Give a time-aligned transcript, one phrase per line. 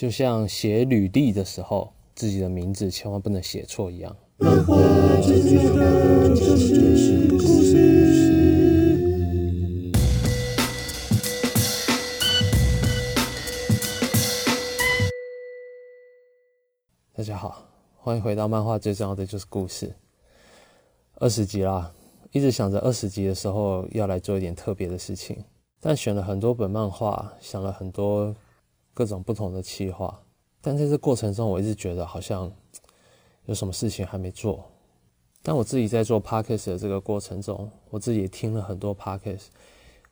[0.00, 4.16] 就像写履历的时候，自己的名字千万不能写错一样。
[17.12, 19.94] 大家好，欢迎回到漫画最重要的就是故事。
[21.16, 21.92] 二十集啦，
[22.32, 25.44] 一直想着二十集的时候要来做一点特别的事情，
[25.78, 28.34] 但选了很多本漫画，想了很多
[28.92, 30.22] 各种不同的企划，
[30.60, 32.50] 但在这过程中，我一直觉得好像
[33.46, 34.70] 有什么事情还没做。
[35.42, 39.46] 但我自己在做 podcast 的这个过程中，我自己也听了很多 podcast，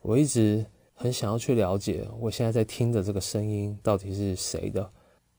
[0.01, 0.65] 我一直
[0.95, 4.91] 很想要去了解我现在在听的这个声音到底是谁的，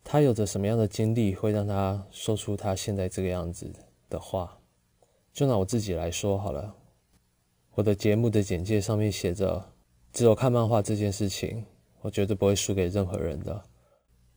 [0.03, 3.71] 他有着什么样的经历，会让他说出他现在这个样子
[4.09, 4.57] 的话。
[5.31, 6.75] 就拿我自己来说好了，
[7.75, 9.71] 我的节目的简介上面写着，
[10.11, 11.65] 只有看漫画这件事情，
[12.01, 13.61] 我绝对不会输给任何人的。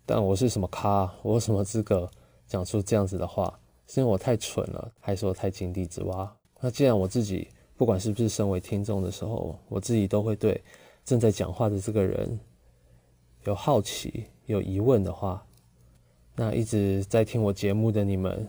[0.05, 1.13] 但我是什么咖？
[1.23, 2.11] 我有什么资格
[2.47, 3.59] 讲出这样子的话？
[3.87, 6.35] 是因为我太蠢了，还是我太井底之蛙？
[6.61, 10.63] 那既然我自己不管是不是身为听众的时候，我自己都会对
[11.05, 12.39] 正在讲话的这个人
[13.45, 15.45] 有好奇、有疑问的话，
[16.35, 18.49] 那一直在听我节目的你们，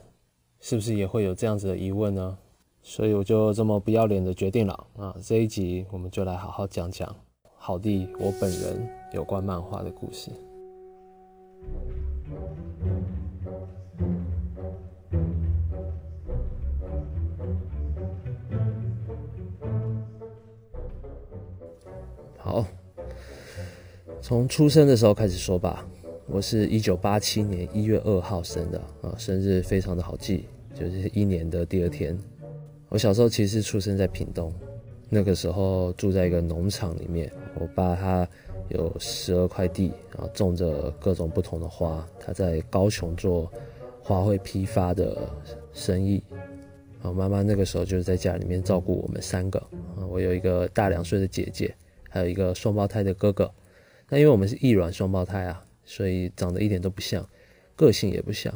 [0.59, 2.37] 是不是也会有这样子的疑问呢？
[2.81, 5.15] 所以我就这么不要脸的决定了啊！
[5.23, 7.15] 这一集我们就来好好讲讲
[7.65, 10.29] 好地我本人有关漫画的故事。
[22.35, 22.65] 好，
[24.21, 25.87] 从出生的时候开始说吧。
[26.27, 32.19] 我是一九八七年一月二号生的啊，生日非常的好记，就是一年的第二天。
[32.89, 34.53] 我小时候其实出生在屏东，
[35.07, 37.31] 那个时候住在一个农场里面。
[37.55, 38.27] 我爸他
[38.69, 42.07] 有十二块地，然后种着各种不同的花。
[42.19, 43.51] 他在高雄做
[44.01, 45.29] 花卉批发的
[45.73, 46.23] 生意。
[47.01, 49.61] 然后妈妈那个时候就是在家里面照顾我们三个。
[50.09, 51.75] 我有一个大两岁的姐姐，
[52.09, 53.51] 还有一个双胞胎的哥哥。
[54.07, 57.27] 那因为我们是异卵双胞胎啊，所以长得一点都不像，
[57.75, 58.53] 个性也不像。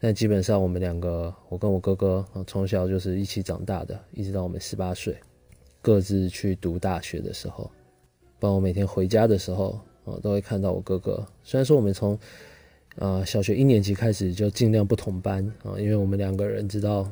[0.00, 5.16] 但基本上我们两个，我跟我哥哥啊，从小就是一起长大的，一直到我们十八岁，
[5.80, 7.70] 各自去读大学的时候，
[8.40, 11.26] 帮我每天回家的时候啊，都会看到我哥哥。
[11.42, 12.18] 虽然说我们从
[12.98, 17.10] 啊小学一年级开始就尽量不同班啊，因为我们两个人知道，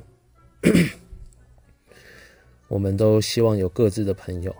[2.68, 4.54] 我们都希望有各自的朋友。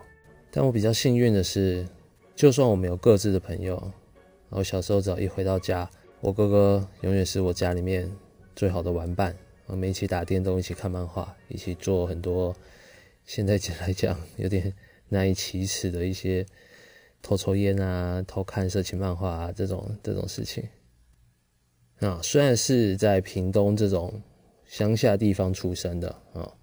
[0.49, 1.87] 但我比较幸运的是，
[2.35, 3.75] 就算我们有各自的朋友，
[4.49, 5.89] 然后小时候只要一回到家。
[6.19, 8.11] 我哥哥永远是我家里面
[8.55, 9.35] 最好的玩伴，
[9.67, 12.55] 我们一起打电动，一起看漫画，一起做很多
[13.23, 14.73] 现在讲来讲有点
[15.09, 16.45] 难以启齿的一些
[17.21, 20.63] 偷抽烟啊、偷看色情漫画啊这种这种事情。
[21.99, 24.21] 啊，虽然是在屏东这种
[24.65, 26.53] 乡下地方出生的啊，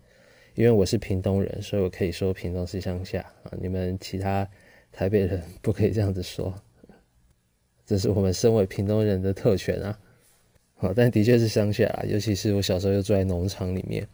[0.54, 3.52] 因为我是屏东人，所以我可以说屏东是乡下啊。
[3.60, 4.48] 你们其他
[4.92, 6.54] 台北人不可以这样子说。
[7.84, 9.98] 这是我们身为屏东人的特权啊，
[10.76, 14.06] 好，但的确是乡下啊，尤其是我小时候又住在农场里面。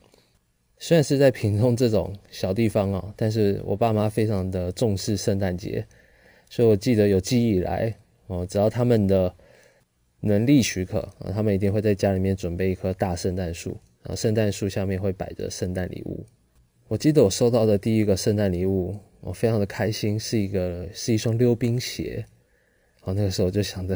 [0.82, 5.86] 虽然是在屏东这种小地方哦，但是我爸妈非常的重视圣诞节，
[6.48, 7.94] 所以我记得有记忆以来
[8.28, 9.32] 哦，只要他们的
[10.20, 16.24] 能力许可啊，他们一定会在家里面准备一棵大圣诞树，然后圣诞树下面会摆着圣诞礼物。
[16.88, 22.24] 我记得我收到的第一个圣诞礼物，我非常的开心，是一个是一双溜冰鞋。
[23.00, 23.94] 然后那个时候就想着，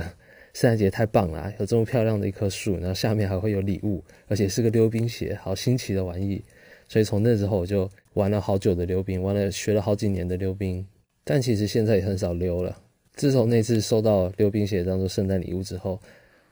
[0.53, 6.45] 圣诞节太棒了，有这么漂亮的一棵树，然后下面还会有礼物，而且是个溜冰鞋，好新奇的玩意。
[6.94, 10.87] 所以从那之后我就玩了好久的溜冰，玩了学了好几年的溜冰。
[11.25, 12.81] 但其实现在也很少溜了。
[13.15, 16.00] 自从那次收到溜冰鞋当做圣诞礼物之后，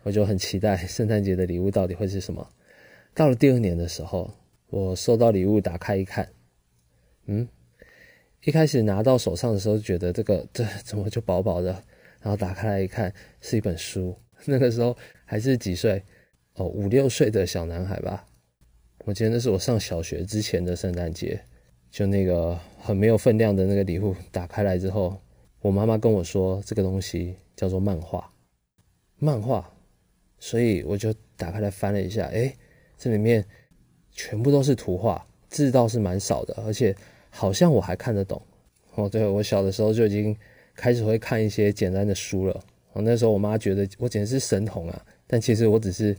[0.02, 2.44] 我就很期待 圣诞节的礼物到底会是什么。
[3.14, 4.28] 到了第二年的时候，
[4.68, 6.28] 我收到礼物打开一看，
[7.26, 7.46] 嗯，
[8.42, 11.70] 一开始拿到手上的时候觉得这个这怎么就薄薄的。
[12.20, 14.12] 然后打开来一看，是一本书。
[14.44, 16.02] 那个时候还是几岁？
[16.54, 18.26] 哦，五六岁的小男孩吧。
[19.04, 21.40] 我记得那是我上小学之前的圣诞节，
[21.90, 24.14] 就那个很没有分量的那个礼物。
[24.30, 25.20] 打开来之后，
[25.60, 28.30] 我妈妈跟我说，这个东西叫做漫画。
[29.18, 29.68] 漫画，
[30.38, 32.54] 所以我就打开来翻了一下，哎，
[32.96, 33.44] 这里面
[34.12, 36.94] 全部都是图画，字倒是蛮少的，而且
[37.30, 38.40] 好像我还看得懂。
[38.94, 40.36] 哦，对我小的时候就已经。
[40.74, 42.64] 开始会看一些简单的书了，
[42.94, 46.16] 哦，那时候我妈觉得我简直是神童啊，但其实我只是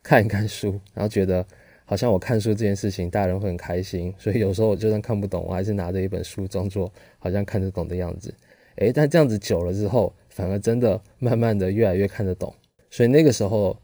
[0.00, 1.44] 看一看书，然后觉得
[1.86, 8.34] 好像我看书这件事情大人会很开心， 所以有时候我就算看不懂，我还是拿着一本书装作好像看得懂的样子。
[8.76, 12.52] 诶，但这样子久了之后，反而真的慢慢的越来越看得懂，
[12.90, 13.74] 所以那个时候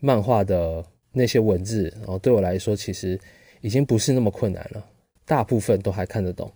[0.00, 3.16] 漫画的那些文字，然后对我来说其实
[3.60, 4.84] 已经不是那么困难了，
[5.24, 6.50] 大部分都还看得懂。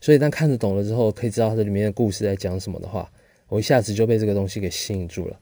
[0.00, 3.10] 所以当看得懂了之后，可以知道它里面的故事在讲什么的话，
[3.48, 5.38] 我一下子就被这个东西给吸引住了。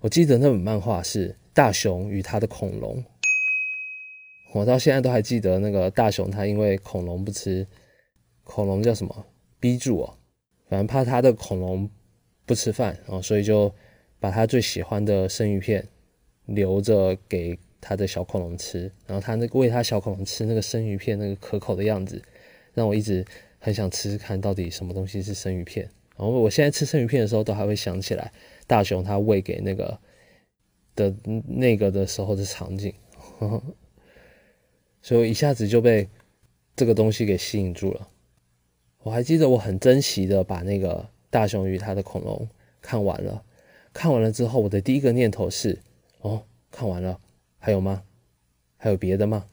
[0.00, 2.96] 我记得那本漫画是《大雄与他的恐龙》，
[4.52, 7.66] 我到现在都还记得那个大雄，他因为恐龙不吃，
[8.44, 9.26] 恐龙叫什么？
[9.60, 10.18] 逼住哦，
[10.68, 11.88] 反正怕他的恐龙
[12.46, 13.72] 不吃饭，然后所以就
[14.18, 15.86] 把他最喜欢的生鱼片
[16.46, 22.20] 留着给他的小恐龙吃，然后他那喂他小恐龙吃那个生鱼片那个可口的样子，
[22.74, 23.24] 让我一直
[23.58, 25.88] 很想吃吃看到底什么东西是生鱼片。
[26.16, 28.32] 然后我现在吃生鱼片的时候，都还会想起来。
[28.66, 29.98] 大雄他喂给那个
[30.94, 31.14] 的
[31.46, 32.92] 那个的时候的场景，
[35.02, 36.08] 所以一下子就被
[36.76, 38.08] 这个东西给吸引住了。
[39.02, 42.48] 我还记得我很珍惜的把那个大雄与他的恐龙
[42.82, 43.42] 看完了。
[43.92, 45.78] 看完了之后，我的第一个念头是：
[46.20, 47.18] 哦，看完了，
[47.58, 48.02] 还有吗？
[48.76, 49.46] 还有别的吗？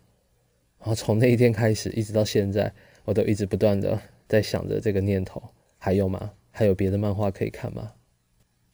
[0.79, 2.71] 然后从那一天开始，一直到现在，
[3.03, 5.41] 我都一直不断的在想着这个念头：
[5.77, 6.31] 还有吗？
[6.51, 7.91] 还有别的漫画可以看吗？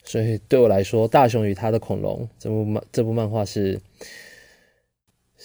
[0.04, 3.80] 所以对我来说，《大雄与他的恐龙》这部漫这部漫画是，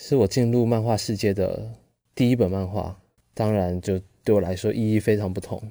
[0.01, 1.69] 是我进入漫画世界的
[2.15, 2.97] 第一本漫画。
[3.33, 5.61] 当然，就对我来说意义非常不同。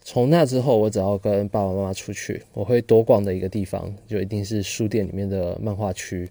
[0.00, 6.30] 从那之后，我只要跟爸爸妈妈出去，我会多逛的一个地方，就一定是书店里面的漫画区。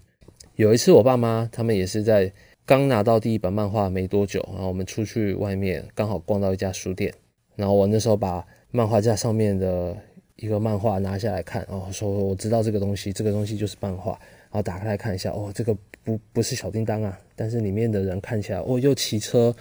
[0.56, 2.32] 有一次，我爸妈他们也是在
[2.64, 7.12] 刚拿到第一本漫画没多久，然后我们出去外面，刚好逛到一家书店，
[7.56, 9.94] 然后我那时候把漫画架上面的。
[10.36, 14.18] 一个漫画拿下来看，哦，说我知道这个东西，这个东西就是漫画，
[14.54, 19.52] 然后打开来看一下，哦，这个不不是小叮当啊，但是里面的人看起来，哦，又骑车，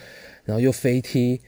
[0.43, 1.41] 然后又飞踢，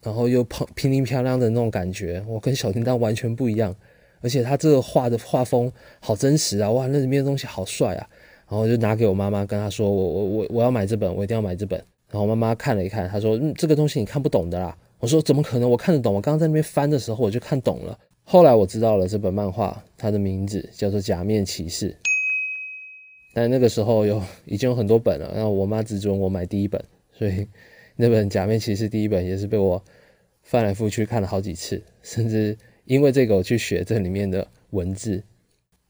[0.00, 3.74] 然后又砰乒铃漂亮的那种感觉，我跟小叮当完全不一样，
[4.20, 8.06] 而且他这个画的画风好真实啊，哇，那里面的东西好帅啊，
[8.48, 11.76] 然后就拿给我妈妈，跟她说，我我我我要买这本，我一定要买这本，
[12.08, 17.98] 然后妈妈看了一看，她说，嗯，这个东西你看不懂的啦，我说怎么可能，我看得懂，我刚刚在那边翻的时候我就看懂了。
[18.22, 21.90] 后来我知道了这本漫画，它的名字叫做《假面骑士》，
[23.32, 26.82] 但那个时候有已经有很多本了，然后我妈只准我买第一本，
[27.12, 27.46] 所以
[27.96, 29.82] 那本《假面骑士》第一本也是被我
[30.42, 35.22] 翻来覆去看了好几次，甚至因为这个我去学这里面的文字。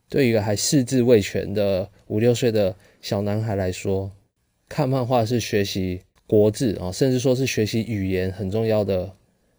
[0.08, 4.12] 对一个还四字未全的五六岁的小男孩来说，
[4.68, 9.10] 看漫画是学习国字啊，甚至说是学习语言很重要的，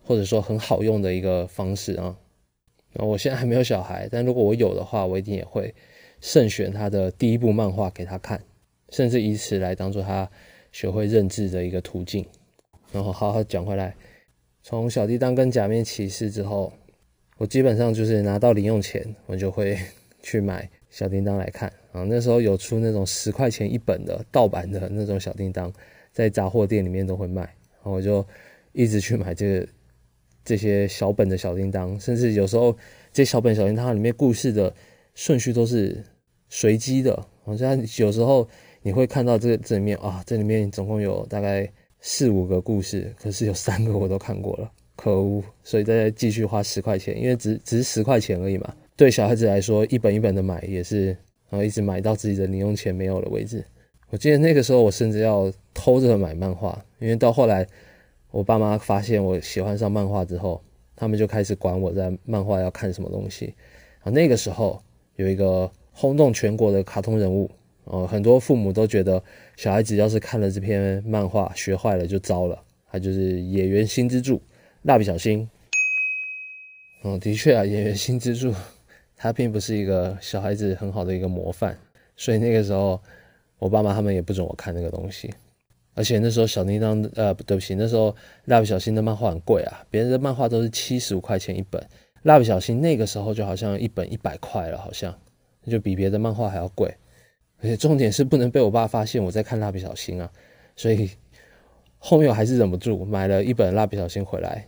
[0.03, 2.15] 或者说很好用的一个方式啊。
[2.91, 5.74] 然后我现在还没有小孩，但如果我有的话，我一定也会
[6.23, 8.41] 慎选他的第一部漫画给他看，
[8.91, 10.31] 甚至以此来当做他
[10.71, 12.25] 学会认字的一个途径。
[12.93, 13.93] 然后好好讲回来，
[14.63, 16.71] 从小弟当跟假面骑士之后，
[17.37, 19.77] 我基本上就是拿到零用钱，我就会
[20.21, 21.67] 去买小叮当来看。
[21.91, 25.69] 啊，那时候有出那种十块钱一本的盗版的那种小叮当，
[26.13, 28.25] 在杂货店里面都会卖，然后我就
[28.71, 29.67] 一直去买这个。
[30.45, 32.73] 这些小本的小叮当，甚至有时候
[33.13, 34.75] 这些小本小叮当里面故事的
[35.15, 36.03] 顺序都是
[36.53, 38.47] 随机的，好像有时候
[38.83, 41.67] 你会看到这这里面啊，这里面总共有大概
[42.00, 45.44] 四五个故事，可是有三个我都看过了，可恶！
[45.63, 48.71] 所以再继续花十块钱，因为只只是十块钱而已嘛。
[48.95, 51.07] 对小孩子来说，一本一本的买也是，
[51.50, 53.65] 然后一直买到自己的零用钱没有了为止。
[54.12, 57.67] 我记得那个时候我甚至要偷着买漫画，因为到后来。
[58.31, 60.60] 我爸妈发现我喜欢上漫画之后，
[60.95, 63.53] 他们就开始管我在漫画要看什么东西。
[64.00, 64.81] 啊，那个时候
[65.17, 67.50] 有一个轰动全国的卡通人物，
[67.85, 69.23] 呃，很多父母都觉得
[69.55, 72.62] 小孩子要是看了这篇漫画学坏了就糟了。
[72.91, 74.41] 他就是演员新之助，
[74.83, 75.50] 蜡笔小新。
[77.03, 78.53] 嗯，的确啊，演员新之助，
[79.15, 81.77] 他并不是一个小孩子很好的一个模范，
[82.15, 83.01] 所以那个时候
[83.59, 85.33] 我爸妈他们也不准我看那个东西。
[85.95, 91.83] 而且那时候小叮当，呃，对不起，那时候蜡笔小新的漫画很贵啊，别人的漫画都是七十五块钱一本，
[92.23, 95.13] 蜡笔小新那个时候就好像一本一百块了，好像
[95.65, 96.93] 就比别的漫画还要贵。
[97.62, 100.32] 而且重点是不能被我爸发现我在看蜡笔小新啊，
[100.75, 101.10] 所以
[101.98, 104.67] 后面我还是忍不住买了一本蜡笔小新回来。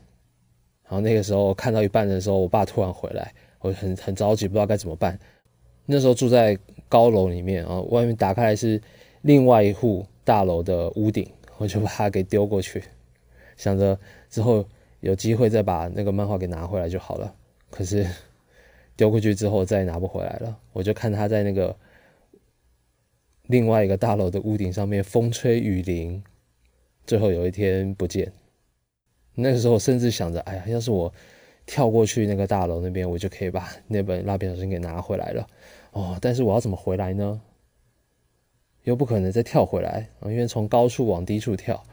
[0.83, 5.19] 然后那个时候看到一半的时候，我爸突然回来，我很很着急，不知道该怎么办。
[5.85, 6.57] 那时候住在
[6.89, 8.81] 高楼里面啊，外面打开来是
[9.21, 10.05] 另外一户。
[10.25, 12.83] 大楼的屋顶，我就把它给丢过去，
[13.57, 13.95] 想着
[14.27, 14.65] 之后
[15.01, 17.31] 有机会再把那个漫画给拿回来就好了。
[17.69, 18.03] 可是
[18.95, 21.75] 丢过去之后再也拿不回来了，我就看他在那个
[23.47, 26.23] 另外一个大楼的屋顶上面风吹雨淋，
[27.05, 28.31] 最后有一天不见。
[29.33, 31.13] 那个时候甚至想着，哎呀，要是我
[31.65, 35.47] 跳过去那个大楼那边，我就可以把那本蜡笔小新给拿回来了。
[35.91, 37.41] 哦，但是我要怎么回来呢？
[38.83, 41.83] 又不可能再跳回来啊，因为从高处往低处跳，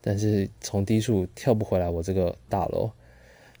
[0.00, 2.90] 但是从低处跳不回来我这个大楼，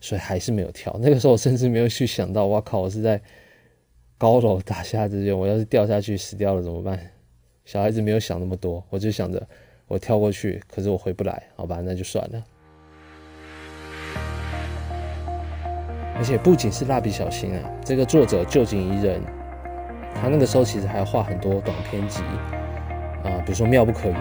[0.02, 0.94] 所以还是没有跳。
[1.00, 3.18] 那个时候我甚至没有去想到，哇靠，我是在
[4.18, 6.98] 高楼大厦之间，我要是掉下去死掉了怎么办？
[7.64, 9.40] 小孩子没有想那么多，我就想着
[9.86, 12.44] 我跳过去，可是我回不来，好吧，那就算了。
[16.16, 19.20] 而且不仅是蜡笔小新啊，这个作者旧井宜人，
[20.14, 22.22] 他那个时候其实还画很多短篇集。
[23.22, 24.18] 啊，比如说妙不可言，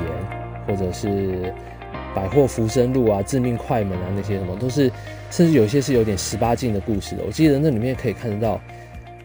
[0.68, 1.52] 或者是
[2.14, 4.92] 百货浮生路啊、致命快门啊那些什么，都是，
[5.30, 7.24] 甚至有些是有点十八禁的故事的。
[7.26, 8.54] 我记得那里面可以看得到，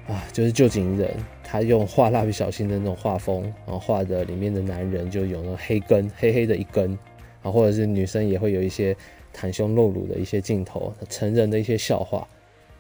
[0.09, 1.11] 啊，就是旧井人
[1.43, 6.97] 他用画蜡笔小新的那种画风，然后画的里面的男人就有那种黑根，黑黑的一根，
[7.43, 8.97] 啊，或者是女生也会有一些
[9.35, 12.27] 袒胸露乳的一些镜头，成人的一些笑话。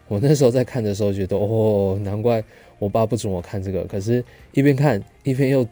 [0.09, 2.43] 我那时候在看的时候觉得，哦，难怪
[2.79, 5.67] 我爸不准我看这个，可是一边看一边又。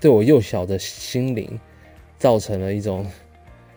[0.00, 1.58] 对我幼小的心灵
[2.18, 3.06] 造成了一种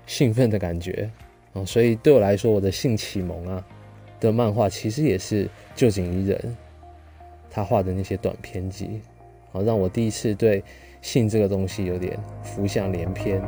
[0.08, 1.08] 兴奋的感觉
[1.54, 3.64] 啊，所以对我来说，我的性启蒙啊
[4.20, 6.58] 的漫画其实也是旧井宜人
[7.52, 9.02] 他画的那些短篇集，
[9.52, 10.64] 啊，让我第一次对
[11.02, 13.42] 性这个东西有点浮想联翩。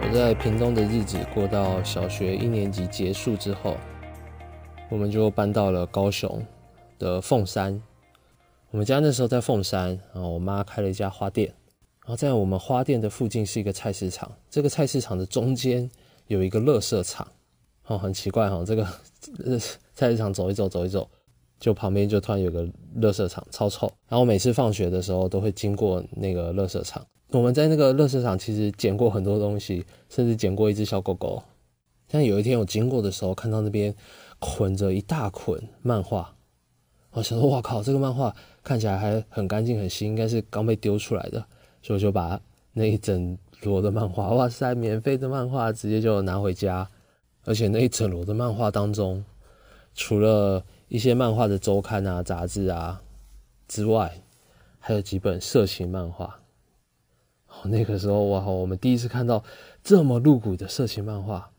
[0.00, 3.76] 我在屏东的日子过到小学一年级结束之后，
[4.92, 6.44] 我们就搬到了高雄
[6.98, 7.82] 的凤山。
[8.70, 11.48] 我们家那时候在凤山，然后我妈开了一家花店，
[12.02, 14.30] 然后在我们花店的附近是一个菜市场。
[14.50, 15.90] 这个菜市场的中间
[16.26, 17.26] 有一个垃圾场，
[17.86, 18.86] 哦，很奇怪哈，这个
[19.94, 21.08] 菜市场走一走走一走，
[21.58, 22.62] 就旁边就突然有个
[23.00, 23.90] 垃圾场，超臭。
[24.10, 27.02] 然后每次放学的时候都会经过那个垃圾场。
[27.30, 31.42] 我们在那个乐市场其实捡过很多东西，甚至捡过一只小狗狗。
[32.08, 33.94] 但有一天我经过的时候，看到那边
[34.38, 36.34] 捆着一大捆漫画，
[37.12, 41.44] 我想说：“哇靠，这个漫画看起来还很干净、很新，应该是刚被丢出来的。”
[41.82, 42.40] 所以我就把
[42.72, 46.88] 那一整摞的漫画，哇塞，免费的漫画，直接就拿回家。
[47.44, 49.24] 而且那一整摞的漫画当中，
[49.94, 53.02] 除了一些漫画的周刊啊、杂志啊
[53.68, 54.22] 之外，
[54.78, 56.40] 还有几本色情漫画。
[57.48, 59.44] 哦那个时候哇，我们第一次看到
[59.82, 61.51] 这么露骨的色情漫画。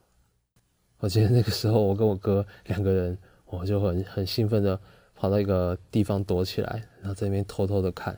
[1.03, 3.17] 我记得那个时候，我跟我哥两个人，
[3.48, 4.79] 我就很很兴奋的
[5.13, 8.17] 跑到一个地方躲起来，然后在那边偷偷的看。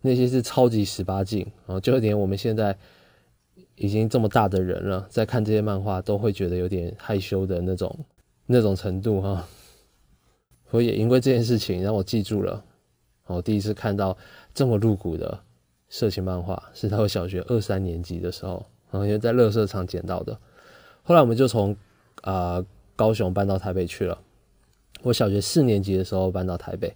[0.00, 2.78] 那些是超级十八禁，然后就连我们现在
[3.74, 7.98] 已经这么大的人了，在看这些漫画都会觉得有点害羞的那种
[8.46, 9.44] 那种程度哈。
[10.70, 12.64] 所以也因为这件事情，让我记住了，
[13.26, 14.16] 我第一次看到
[14.54, 15.40] 这么露骨的。
[15.88, 20.38] 色情漫画是在我小学二三年级的时候，然后就在乐色场捡到的。
[21.02, 21.74] 后来我们就从
[22.22, 22.64] 啊
[22.96, 24.18] 高雄搬到台北去了。
[25.02, 26.92] 我小学四年级的时候搬到台北，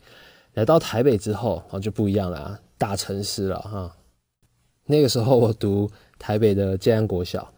[0.55, 3.97] 来到台北之后，哦就不一样了啊，大城市了哈。
[4.87, 5.89] 那个时候我读
[6.19, 7.49] 台北的建安国小，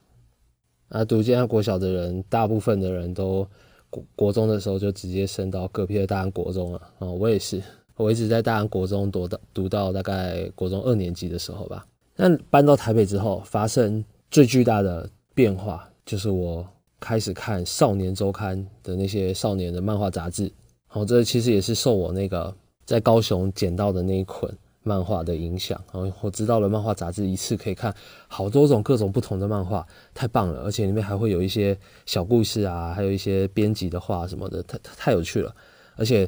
[0.89, 3.47] 啊读建安国小的人，大部分的人都
[3.89, 7.63] 国国中的时候就直接升到隔壁的大安国中了啊，我也是。
[7.97, 11.87] 我一直在大安国中读到读到大概国中二年级的时候吧。
[12.17, 16.67] 但搬到台北之后，发生最巨大的变化就是我
[17.05, 20.51] 开始看《少年周刊》的那些少年的漫画杂志。
[20.87, 22.55] 好，这其实也是受我那个
[22.87, 24.51] 在高雄捡到的那一捆
[24.83, 25.79] 漫画的影响。
[25.93, 27.95] 然后我知道了漫画杂志一次可以看
[28.27, 30.63] 好多种各种不同的漫画，太棒了！
[30.63, 35.55] 而且里面还会有一些小故事啊，还有一些编辑的话什么的，太太有趣了，
[35.97, 36.27] 而且。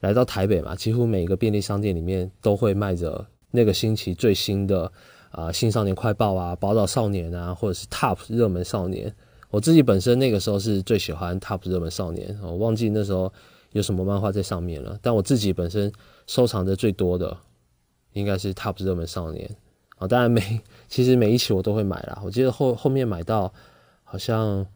[0.00, 4.84] 来到台北嘛，几乎每个便利商店里面都会卖着那个星期最新的
[5.32, 9.12] 啊《新少年快报》啊，《宝岛少年》啊，或者是 Top 热门少年。
[9.50, 13.32] 我自己本身那个时候是最喜欢 Top 热门少年，我忘记那时候
[13.72, 14.98] 有什么漫画在上面了。
[15.02, 15.92] 但我自己本身
[16.26, 17.36] 收藏的最多的
[18.12, 19.50] 应该是 Top 热门少年
[19.96, 20.06] 啊。
[20.06, 22.20] 当然每其实每一期我都会买啦。
[22.24, 23.52] 我记得后后面买到
[24.04, 24.64] 好像《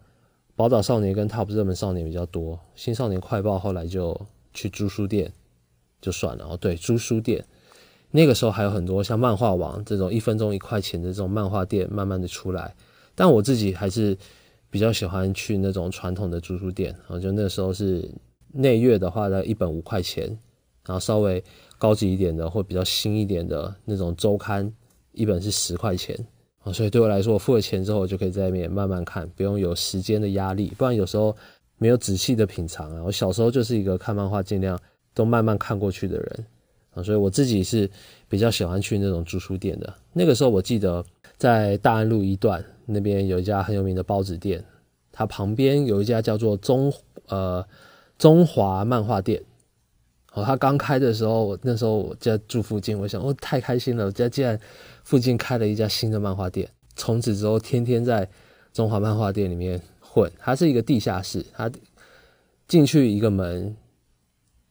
[0.57, 4.21] 宝岛少年》跟 Top 热门少年比较多，《新少年快报》后来就。
[4.55, 5.33] 去租书店
[5.99, 6.59] 就算了哦。
[6.61, 7.43] 对，租书店
[8.11, 12.75] 那个时候还有很多像漫画网这种一分钟一块钱的这种漫画店，慢慢的出来。
[13.14, 14.14] 但我自己还是
[14.73, 18.11] 比较喜欢去那种传统的租书店啊，就那时候是
[18.50, 20.26] 内月的话呢，一本五块钱，
[20.87, 21.45] 然后稍微
[21.76, 24.73] 高级一点的或比较新一点的那种周刊，
[25.12, 26.19] 一本是十块钱
[26.64, 26.73] 啊。
[26.73, 31.37] 所以对我来说，我付了钱之后，我就可以在外面慢慢看，不用有时间的压力，不然有时候。
[31.79, 33.02] 没有仔细的品尝啊！
[33.02, 34.79] 我小时候就是一个看漫画尽量
[35.12, 36.47] 都慢慢看过去的人
[36.95, 37.91] 啊，所以我自己是
[38.29, 39.93] 比较喜欢去那种租书店的。
[40.12, 41.05] 那个时候我记得
[41.37, 44.65] 在大安路一段那边有一家很有名的包子店，
[45.11, 46.93] 它旁边有一家叫做中
[47.27, 47.67] 呃
[48.19, 49.43] 中华漫画店。
[50.35, 54.59] 哦，他刚开的时候，我那时候我家住附近，我想哦太开心了，我家竟然
[55.05, 56.67] 附近开了一家新的漫画店。
[56.97, 58.27] 从此之后，天天在
[58.73, 60.33] 中华漫画店里面混。
[60.39, 61.71] 它是一个地下室，它
[62.67, 63.77] 进去一个门，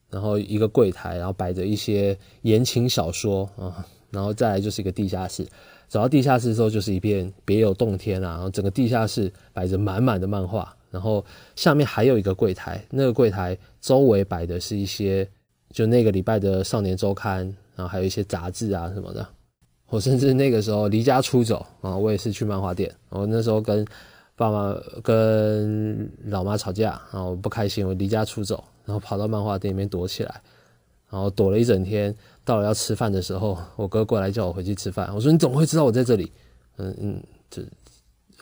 [0.10, 5.46] 然后一个柜台，然后摆着一些言情小说啊，然后再来就是一个地下室。
[5.92, 11.24] 走到地下室之后，就是一片别有洞天啊，然后整个地下室摆着满满的漫画，然后
[11.58, 15.28] 下面还有一个柜台，那个柜台周围摆的是一些。
[15.74, 19.26] 就那个礼拜的《少年周刊》，然后还有一些杂志啊什么的。
[19.88, 22.94] 我甚至那个时候离家出走啊，我也是去漫画店。
[23.08, 23.88] 我那时候跟
[24.36, 30.42] 爸妈、跟老妈吵架，然后不开心，我离家出走，然后跑到漫画店里面躲起来，
[31.12, 32.16] 然后躲了一整天。
[32.44, 35.08] 到了要吃饭的时候，我哥过来叫我回去吃饭。
[35.14, 36.32] 我说：“你怎么会知道我在这里？”
[36.78, 37.62] 嗯嗯，这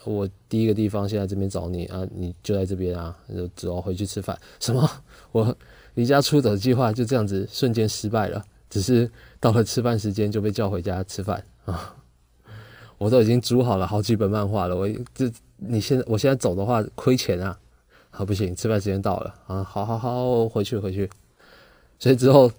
[0.05, 4.39] 我第一个地方现在这边找你啊，你就在这边啊，就只要回去吃饭。
[4.61, 4.89] 什么？
[5.33, 5.57] 我？
[5.95, 11.93] 离家出走计划就这样子瞬间失败了，只是到了吃饭时间就被叫回家吃饭啊！
[12.97, 17.59] 我都已经煮好了好几本漫画了，我这你现在我现在走的话亏钱啊！
[18.11, 19.61] 好不行，吃饭时间到了啊！
[19.61, 21.09] 好好好，我回去回去。
[21.99, 22.51] 所以之后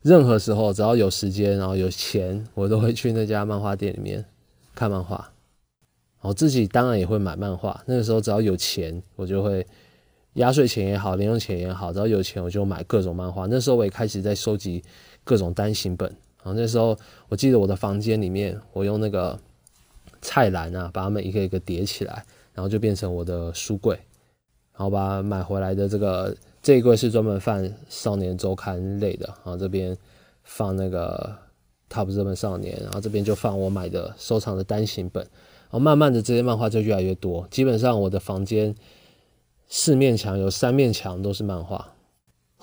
[0.00, 4.24] 任何时候只要有时间然后有钱，我都会去那家漫画店里面
[4.74, 5.32] 看漫画。
[6.22, 9.66] 我自己当然也会买漫画，那个时候只要有钱，我就会。
[10.36, 13.46] 压岁钱也好，零用钱也好，只要有钱我就买各种漫画。
[13.46, 14.84] 那时候我也开始在收集
[15.24, 16.06] 各种单行本。
[16.10, 16.94] 然后那时候
[17.30, 19.40] 我记得我的房间里面，我用那个
[20.20, 23.98] 菜篮啊，把它们一个一个叠起来，然后就变成我的书柜。
[24.74, 29.96] 然后把买回来的这个这一柜是专门放少年周刊类的，然后这边
[30.42, 31.32] 放那个
[31.88, 35.22] Top 日本少年，然后这边就放我买的收藏的单行本。
[35.22, 38.74] 然后慢慢的这些漫画就越来越多，基本上我的房间。
[39.68, 41.94] 四面墙有三面墙都是漫画。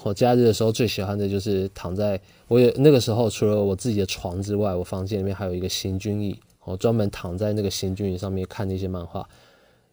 [0.01, 9.25] 我假日的时候最喜欢的就是躺在我也那个时候，除了我自己的床之外，我房间里面还有一个行军椅，我专门躺在那个行军椅上面看那些漫画。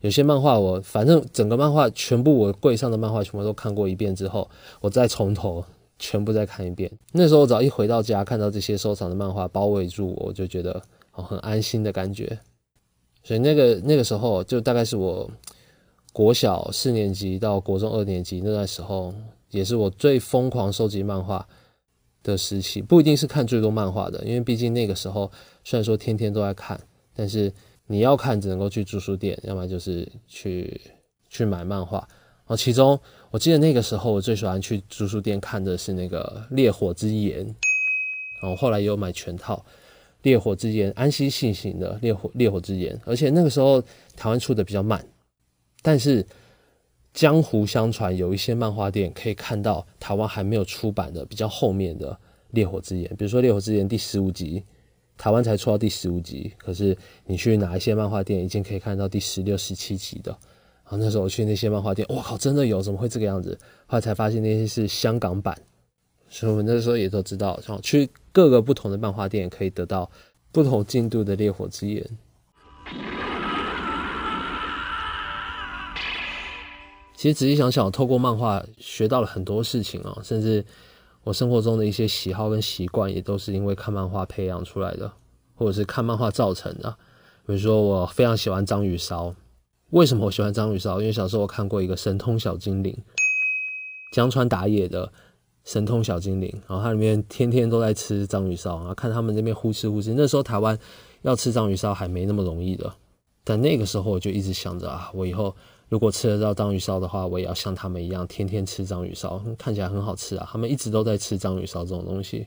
[0.00, 4.48] 有些漫画我反正整个漫画全部我柜上的漫画全部都看过一遍之后，
[4.80, 5.64] 我再从头
[5.98, 6.90] 全部再看一遍。
[7.12, 10.82] 那时候我只要一回到家，看到这些收藏的漫画包围住我，我就觉得
[11.12, 12.38] 哦很安心的感觉。
[13.22, 15.30] 所以那个那个时候就大概是我。
[16.12, 19.14] 国小四年级到国中二年级那段时候，
[19.52, 21.46] 也是我最疯狂收集漫画
[22.24, 22.82] 的时期。
[22.82, 25.30] 不一定是看最多漫画的，因为毕竟那个时候
[25.62, 26.80] 虽然说天天都在看，
[27.14, 27.52] 但是
[27.90, 30.80] 你要看只能够去租书店，要么就是去
[31.28, 31.98] 去买漫画。
[31.98, 32.96] 然后其中
[33.32, 37.44] 我记得那个时候我最喜欢去租书店看的是那个《烈火之炎》，
[38.40, 39.56] 然后后来也有买全套
[40.22, 43.82] 《烈火之炎》安息信行的《烈火烈火之炎》，而且那个时候
[44.16, 45.04] 台湾出的比较慢。
[45.82, 46.24] 但是
[47.12, 52.12] 江湖相传有一些漫画店可以看到台湾还没有出版的比较后面的
[52.50, 54.62] 《烈火之炎》，比如说《烈火之炎》第十五集，
[55.20, 60.30] 台湾才出到第十五集，可是你去哪一些漫画店已经可以看到第十六、十七集的。
[60.82, 62.80] 然后那时候我去那些漫画店，我靠，真的有？
[62.80, 63.58] 怎么会这个样子？
[63.84, 65.54] 后来才发现那些是香港版，
[66.30, 70.10] 所以我们那时候也都知道，像去各个不同的漫画店可以得到
[70.52, 72.02] 不同进度的《烈火之炎》。
[77.14, 80.64] 其实仔细想想，透过漫画学到了很多事情啊，甚至
[81.22, 85.12] 我生活中的一些喜好跟习惯，也都是因为看漫画培养出来的，
[85.54, 86.96] 或者是看漫画造成的。
[87.46, 89.34] 比如说，我非常喜欢章鱼烧。
[89.90, 91.00] 为什么我喜欢章鱼烧？
[91.00, 92.96] 因为小时候我看过一个神通小精灵，
[94.12, 95.12] 江川打野的
[95.64, 100.14] 神通小精灵，然后它里面天天都在吃章鱼烧，然后看他们这边呼哧呼哧。
[100.16, 100.78] 那时候台湾
[101.22, 102.92] 要吃章鱼烧还没那么容易的，
[103.44, 105.54] 但那个时候我就一直想着啊，我以后。
[105.90, 110.48] 如果吃得到章鱼烧的话，我也要像他们一样天天吃章鱼烧，看起来很好吃啊！
[110.52, 112.46] 他们一直都在吃章鱼烧这种东西，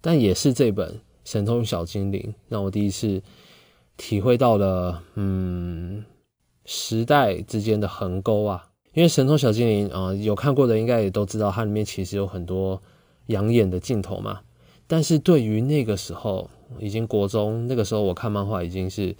[0.00, 0.92] 但也是这本
[1.24, 3.22] 《神通小精灵》让我第一次
[3.96, 6.04] 体会到了，嗯，
[6.64, 8.68] 时代之间的横沟啊！
[8.94, 12.82] 因为《神通小精灵》啊，有看过的应该也都知道，它里面其实有很多
[13.26, 14.40] 养眼的镜头嘛。
[14.88, 19.14] 但是对于那个时候已经国中，那个时候我看漫画已经是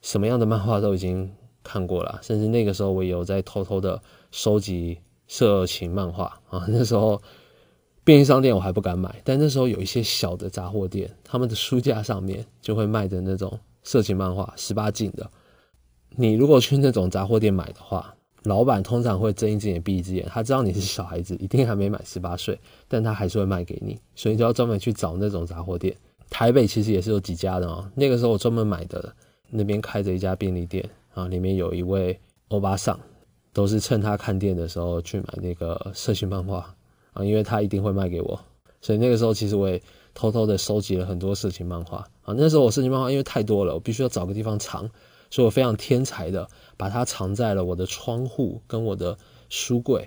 [0.00, 1.30] 什么样的漫画都已经。
[1.62, 4.98] 看过了，甚至那个时候我也有在偷偷的收集
[5.28, 6.64] 色情漫画啊。
[6.68, 7.20] 那时候
[8.04, 15.30] 便利商店我还不敢买，但那时候有一些小的杂货店，他们的书架上面就会卖的那种色情漫画，十八禁的。
[16.16, 25.96] 你如果去那种杂货店买的话，老板通常会睁一只眼闭一只眼，他知道你是小孩子，一定还没满十八岁，但他还是会卖给你，所以就要专门去找那种杂货店。
[26.28, 27.88] 台北其实也是有几家的哦。
[27.94, 29.14] 那个时候我专门买的，
[29.48, 32.98] 那边开着一家便利店啊，里面有一位欧巴桑，
[33.52, 36.74] 都是趁他看店的时候去买那个色情漫画
[37.12, 38.40] 啊，因为他一定会卖给我，
[38.80, 39.80] 所以那个时候其实我也
[40.14, 42.34] 偷偷的收集了很多色情漫画啊。
[42.36, 44.90] 那时候我色情漫画因为太多了，我必须要找个地方藏。
[45.34, 46.46] 所以我非常天才的
[46.76, 49.16] 把它藏在了我的窗户跟我的
[49.48, 50.06] 书柜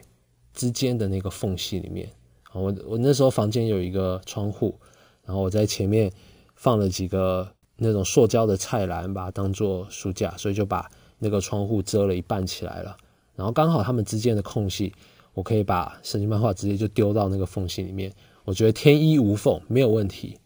[0.53, 2.07] 之间的那个缝隙里面
[2.51, 2.61] 啊。
[2.61, 4.79] 我我那时候房间有一个窗户，
[5.25, 6.13] 然后我在前面
[6.53, 12.95] 放了几个那种塑胶的菜篮，把它当做书架，所以就把那个窗户遮了一半起来了。
[13.35, 14.93] 然后刚好它们之间的空隙，
[15.33, 18.11] 我可以把神经漫画直接就丢到那个缝隙里面。
[18.43, 20.37] 我觉得天衣无缝，没有问题。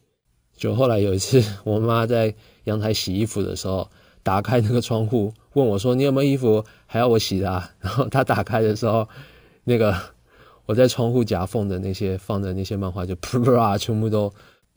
[0.55, 2.33] 就后来有一次，我妈在
[2.65, 3.89] 阳台洗衣服的时候。
[4.21, 9.07] 打开那个窗户，问我说：“你有没有衣服还要我洗的？”啊 然后她打开的时候，
[9.63, 9.95] 那个
[10.65, 14.31] 我在窗户夹缝的那些放的那些漫画就噗啦，全部都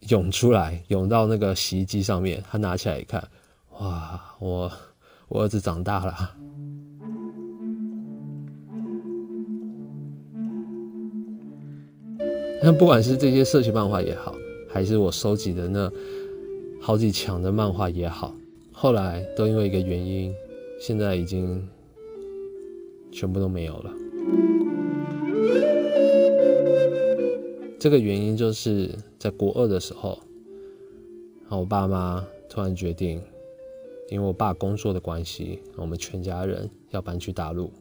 [0.08, 2.42] 涌出来，涌到那个洗衣机上面。
[2.50, 3.22] 他拿起来一看，
[3.78, 4.70] 哇，我
[5.28, 6.30] 我儿子长大了。
[12.64, 14.34] 那不管是这些色情漫画也好，
[14.68, 15.90] 还是我收集的那
[16.80, 18.34] 好几墙的漫画也好。
[18.70, 20.32] 后来都因为一个原因，
[20.80, 21.68] 现在已经
[23.10, 23.92] 全部都没有了。
[27.82, 30.16] 这个原因就是在国二的时候，
[31.40, 33.20] 然后我爸妈突然决定，
[34.08, 37.72] 因为我爸工作的关系，我们全家人要搬去大陆，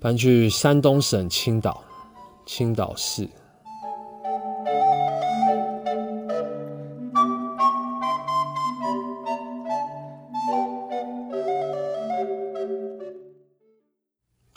[0.00, 1.84] 搬去山东省青岛，
[2.46, 3.28] 青岛市。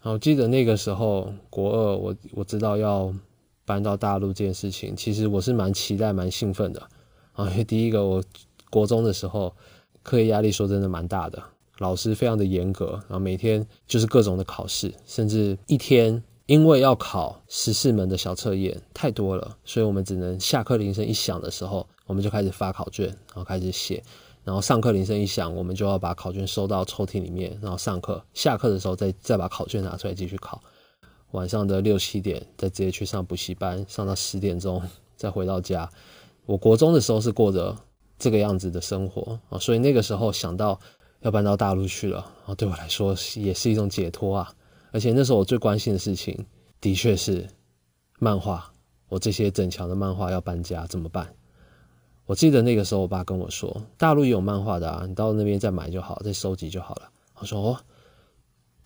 [0.03, 3.13] 我记得那个时候国二，我我知道要
[3.67, 6.81] 搬到大陆这件事情，其实我是蛮期待、蛮兴奋的
[7.33, 7.49] 啊。
[7.49, 8.23] 因为第一个，我
[8.69, 9.53] 国中的时候
[10.03, 11.43] 课业压力说真的蛮大的，
[11.79, 24.01] 老师非常的严格，然后每天就是各种的考试，甚至一天因为要考十四门的小测验太多了，所以我们只能下课铃声一响的时候，我们就开始发考卷，然后开始写。
[24.45, 28.23] 然后上课铃声一响，我们就要把考卷收到抽屉里面，然后上课。
[28.33, 30.63] 下课的时候再再把考卷拿出来继续考。
[31.37, 34.81] 晚上的六七点再直接去上补习班，上到十点钟
[35.15, 35.87] 再回到家。
[36.47, 37.77] 我国中的时候是过着
[38.17, 40.79] 这个样子的生活啊，所以那个时候想到
[41.19, 44.51] 要搬到大陆去了啊，对我来说也是一种解脱啊。
[44.91, 46.43] 而且那时候我最关心的事情
[46.81, 47.47] 的确是
[48.17, 48.71] 漫画，
[49.07, 51.31] 我这些整墙的漫画要搬家怎么办？
[52.25, 57.77] 我记得那个时候，我爸跟我说：“大陆也有漫画的啊，你到那边再买就好，再收集就好了。”我说：“哦，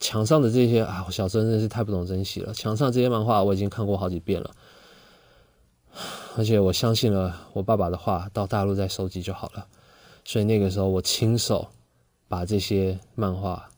[0.01, 2.53] 墙上的这些啊，我小时候真的是太不懂珍惜了。
[2.53, 4.51] 墙上这些漫画我已经看过好几遍了，
[6.35, 9.67] 而且我相信了我爸爸的话，到大陆再收集就好了。
[10.25, 11.69] 所以那个时候，我亲手
[12.27, 13.69] 把这些漫画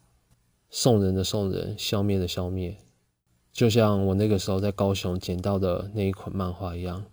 [0.70, 2.76] 送人的送人，消灭的消灭，
[3.52, 7.04] 就像我那个时候在高雄捡到的那一捆漫画一样。”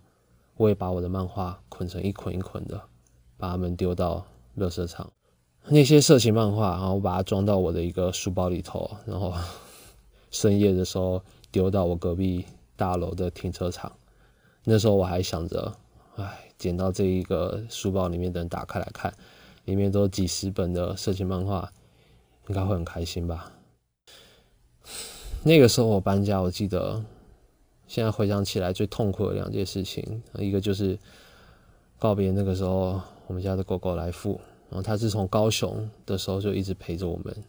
[0.58, 2.80] 我也把我的漫画捆成一捆一捆的，
[3.38, 4.24] 把它们丢到
[4.58, 5.10] 垃圾场。
[5.68, 9.32] 那些色情漫画，然后我把它装到我的一个书包里头，然后
[10.30, 12.44] 深夜的时候丢到我隔壁
[12.76, 13.90] 大楼的停车场。
[14.64, 15.72] 那时候我还想着，
[16.16, 19.12] 哎，捡到这一个书包里面，等打开来看，
[19.64, 21.72] 里面都几十本的色情漫画，
[22.48, 23.52] 应该会很开心吧。
[25.44, 27.04] 那个时候我搬家，我记得。
[27.88, 30.98] 现在回想起来，最痛苦的两件事情，一个就是
[31.98, 34.40] 告别那个时候我们家的狗狗来福，
[34.72, 37.44] 然后他是从高雄的时候就一直陪着我们，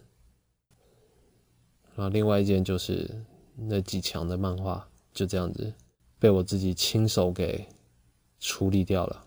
[1.94, 3.10] 然后另外一件就是
[3.56, 5.72] 那几墙的漫画就这样子
[6.18, 7.66] 被我自己亲手给
[8.40, 9.24] 处理掉了。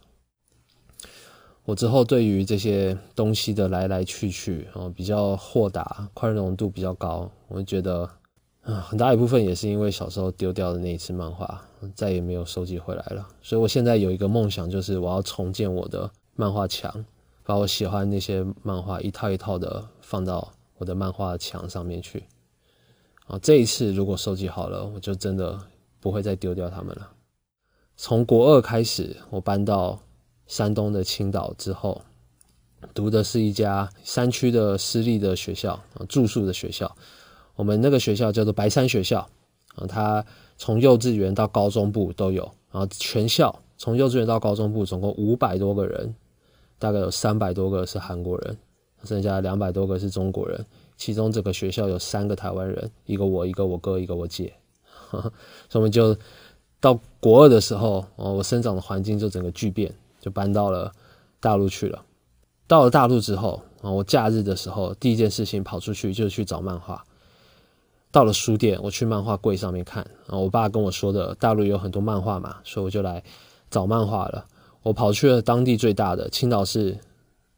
[1.65, 8.07] 我之后对于这些东西的来来去去，哦，比较豁达，宽容度比较高，我觉得。
[8.61, 13.25] 啊，很大一部分也是因为小时候丢掉的那一次漫画，再也没有收集回来了。
[13.41, 17.05] 所以我现在有一个梦想，就是我要重建我的漫画墙，
[17.47, 22.25] 把我喜欢那些漫画一套一套的放到我的漫画墙上面去。
[23.25, 25.57] 啊，这一次如果收集好了，我就真的
[26.01, 27.09] 不会再丢掉它们了。
[27.95, 29.97] 从国二开始，我搬到
[30.45, 32.01] 山东的青岛之后，
[32.93, 36.93] 读的是一家山区的私立的学校，啊，住宿的学校。
[37.55, 39.21] 我们那个学校叫做白山学校，
[39.75, 40.25] 啊，它
[40.57, 46.13] 从幼稚园到高中部都有，然后全校从幼稚园到高中部总共五百多个人，
[46.79, 48.57] 大概有三百多个是韩国人，
[49.03, 54.53] 剩下两百多个是中国人，其中这个学校有三个台湾人，一个我，一个我哥，一个我姐，
[55.11, 55.21] 所
[55.73, 56.15] 以我们就
[56.79, 60.91] 到国二的时候，哦，我生长的环境就整个巨变，就搬到了
[61.39, 62.03] 大陆去了。
[62.67, 67.03] 到了大陆之后，啊，我假日的时候第一件事情跑出去就是去找漫画。
[68.11, 73.23] 到了书店，我去漫画柜上面看，啊，我爸跟我说的大陆有很多漫画嘛，所以我就来
[73.69, 74.45] 找漫画了。
[74.87, 76.97] 我跑去了当地最大的青岛市。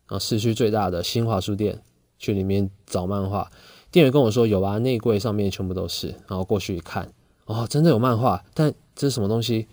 [0.07, 1.83] 啊，市区最大的新华书店，
[2.17, 3.51] 去里面找漫画。
[3.91, 6.07] 店员跟我说有啊，内柜上面全部都是。
[6.27, 7.13] 然后过去一看，
[7.45, 9.67] 哦，真的有漫画，但这是什么东西？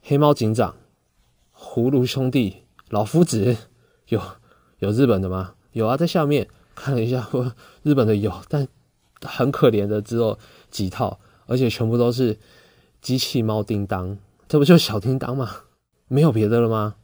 [0.00, 0.76] 黑猫警长、
[1.58, 3.56] 葫芦兄弟、老夫子，
[4.06, 4.22] 有
[4.78, 5.54] 有日本的吗？
[5.72, 7.28] 有啊，在下面看了一下，
[7.82, 8.68] 日本的有，但
[9.22, 10.38] 很可怜的只有
[10.70, 12.38] 几套，而且全部都是
[13.02, 15.50] 机器猫叮当，这不就小叮当吗？
[16.14, 16.94] 没有别的了吗？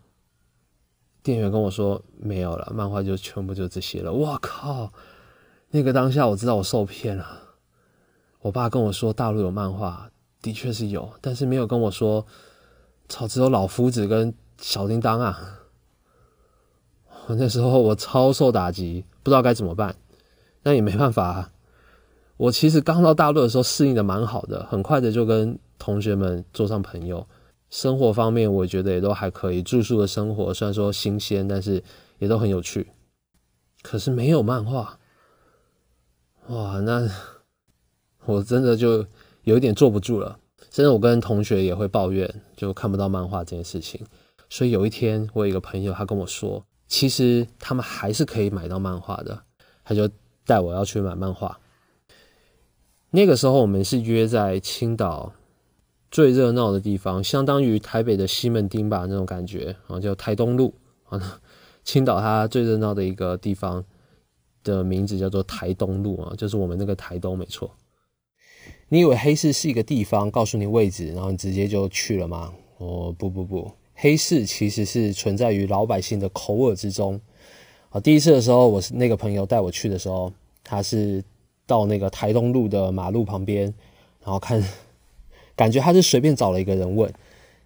[1.20, 4.12] 店员跟我说没有了，漫画就全部就这些了。
[4.12, 4.92] 我靠，
[5.70, 7.26] 那个当下我知道我受骗了。
[8.40, 10.08] 我爸跟我说大陆有漫画，
[10.40, 12.24] 的确是有，但是没有跟我说，
[13.08, 15.58] 操，只有老夫子跟小叮当啊。
[17.26, 19.96] 我那时候我超受打击，不知道该怎么办，
[20.62, 21.26] 那也没办法。
[21.26, 21.50] 啊
[22.36, 27.26] 我其实刚到大陆的时候适应的蛮好的，很快的就跟同学们做上朋友。
[27.70, 29.62] 生活方面，我觉得也都还可以。
[29.62, 31.82] 住宿的生活虽然说新鲜，但是
[32.18, 32.88] 也都很有趣。
[33.82, 34.98] 可是没有漫画，
[36.48, 37.08] 哇，那
[38.26, 39.06] 我真的就
[39.44, 40.38] 有一点坐不住了。
[40.70, 44.04] 甚至我跟同学也会抱怨，就看不到漫画这件事情。
[44.48, 49.42] 所以有一天，我有一个朋友，他跟我说，其实他们还是可以买到漫画的。
[49.84, 50.08] 他就
[50.44, 51.58] 带我要去买漫画。
[53.10, 55.32] 那个时候，我们是约在青岛。
[56.10, 61.40] 最热闹的地方，相当于台北的西门町吧，那种感觉啊，叫台东路啊。
[61.84, 63.84] 青岛它最热闹的一个地方
[64.64, 67.70] 的名字叫做台东路啊，就是我们那个台东没错。
[68.88, 72.52] 你以为黑市是一个地方，告诉你位置，然后你直接就去了吗？
[72.78, 77.20] 哦，不不不，黑市其实是存在于老百姓的口耳之中
[77.90, 78.00] 啊。
[78.00, 80.32] 第一次的时候，我是那个朋友带我去的时候，
[80.64, 81.22] 他是
[81.66, 83.72] 到那个台东路的马路旁边，
[84.24, 84.60] 然后看。
[85.56, 87.12] 感觉他是随便找了一个人问，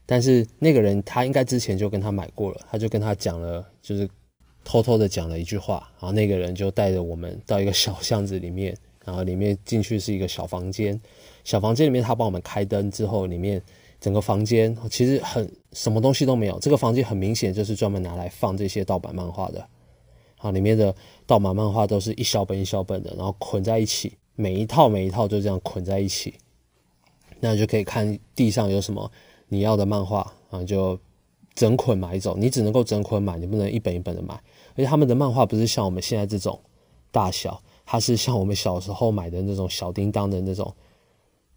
[0.06, 4.08] 但是那个人他应该之前就跟他买过了，他就跟他讲了，就是
[4.64, 11.00] 偷偷的讲了一句话，然后那个人就带着我们到一个小巷子里面， 然后里面进去是一个小房间，
[11.44, 13.62] 小房间里面他帮我们开灯之后，里面
[14.00, 19.66] 整个房间其实很什么东西都没有，这个房间很明显就是专门拿来放这些盗版漫画的，
[20.38, 20.94] 啊，里面的
[21.26, 26.34] 盗版漫画都是一小本一小本的，然后捆在一起，每一套每一套就这样捆在一起。
[27.44, 29.10] 那就可以看地上有什么
[29.48, 30.98] 你要的漫画啊，就
[31.54, 32.34] 整捆买走。
[32.38, 34.34] 你只能够整捆买，你不能一本一本的买。
[34.74, 36.58] 而且他们的漫画不是像我们现在这种
[37.10, 40.74] 大小，它是像我们小时候买的那种小叮当的那种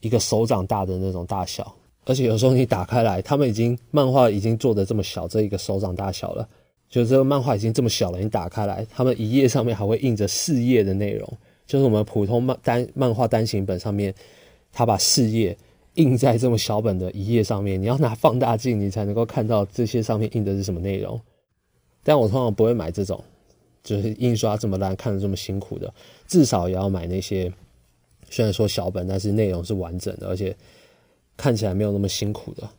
[0.01, 1.73] 一个手掌大的那种大小。
[2.03, 6.45] 而且有时候你打开来，他们已经漫画已经做的这么小，这一个手掌大小了，
[6.89, 8.19] 就这个漫画已经这么小了。
[8.19, 11.27] 你打开来，他们一页上面还会印着四页的内容，
[11.65, 14.13] 就是我们普通漫单漫画单行本上面，
[14.73, 15.57] 他把四页。
[15.97, 21.19] 印在这么小本的一页上面，你要拿放大镜，你才能够看到这些上面印的是什么内容。
[22.03, 23.23] 但我通常不会买这种，
[23.83, 25.93] 就是印刷这么烂、看着这么辛苦的，
[26.27, 27.51] 至少也要买那些
[28.29, 30.55] 虽然说小本，但是内容是完整的，而且
[31.35, 32.69] 看起来没有那么辛苦的。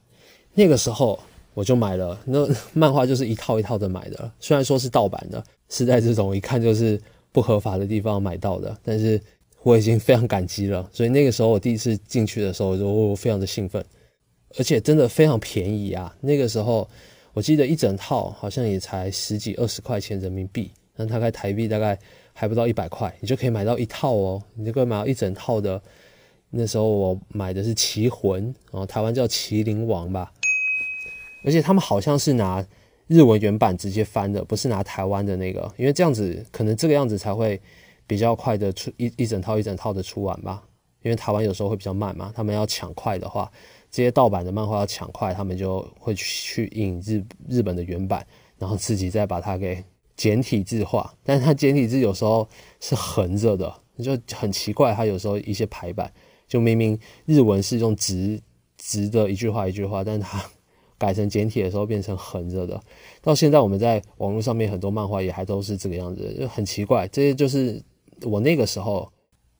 [0.54, 1.18] 那个时候
[1.54, 7.00] 我就买了，那漫画就是一套一套的买的，虽然说是盗版的，是在这种一看就是
[7.32, 9.20] 不合法的地方买到的，但是。
[9.64, 13.84] 我已经非常感激了，所以那个时候我第一次进去的时候，我非常的兴奋，
[14.56, 16.16] 而且真的非常便宜啊！
[16.20, 16.88] 那个时候
[17.34, 21.98] 我记得一整套好像也才十几二十块钱人民币，那大概台币大概
[22.32, 25.82] 还不到一百块，你就可以买到一套哦，你就可以买到一整套的。
[26.50, 30.32] 那时候我买的是《棋魂》，然后台湾叫《麒麟王》吧，
[31.44, 32.64] 而且他们好像是拿
[33.08, 37.60] 日文原版直接翻的，不是拿台湾的那个，因为这样子可能这个样子才会。
[38.08, 40.64] 比较快的出一一整套一整套的出完吧，
[41.02, 43.48] 因为台湾有时候会比较慢嘛，他们要抢快的话，
[43.90, 48.26] 这些盗版的漫画要抢快，他们就会去印日日本的原版，
[48.58, 49.84] 然后自己再把它给
[50.16, 51.14] 简体字化。
[51.22, 52.48] 但是它简体字有时候
[52.80, 54.94] 是横着的，就很奇怪。
[54.94, 56.10] 它有时候一些排版，
[56.48, 58.40] 就明明日文是用直
[58.78, 60.42] 直的一句话一句话，但它
[60.96, 62.80] 改成简体的时候变成横着的。
[63.20, 67.06] 到现在我们在网络上面很多漫画也还都是这个样子，就很奇怪。
[67.08, 67.82] 这些就是。
[68.22, 69.10] 我那个时候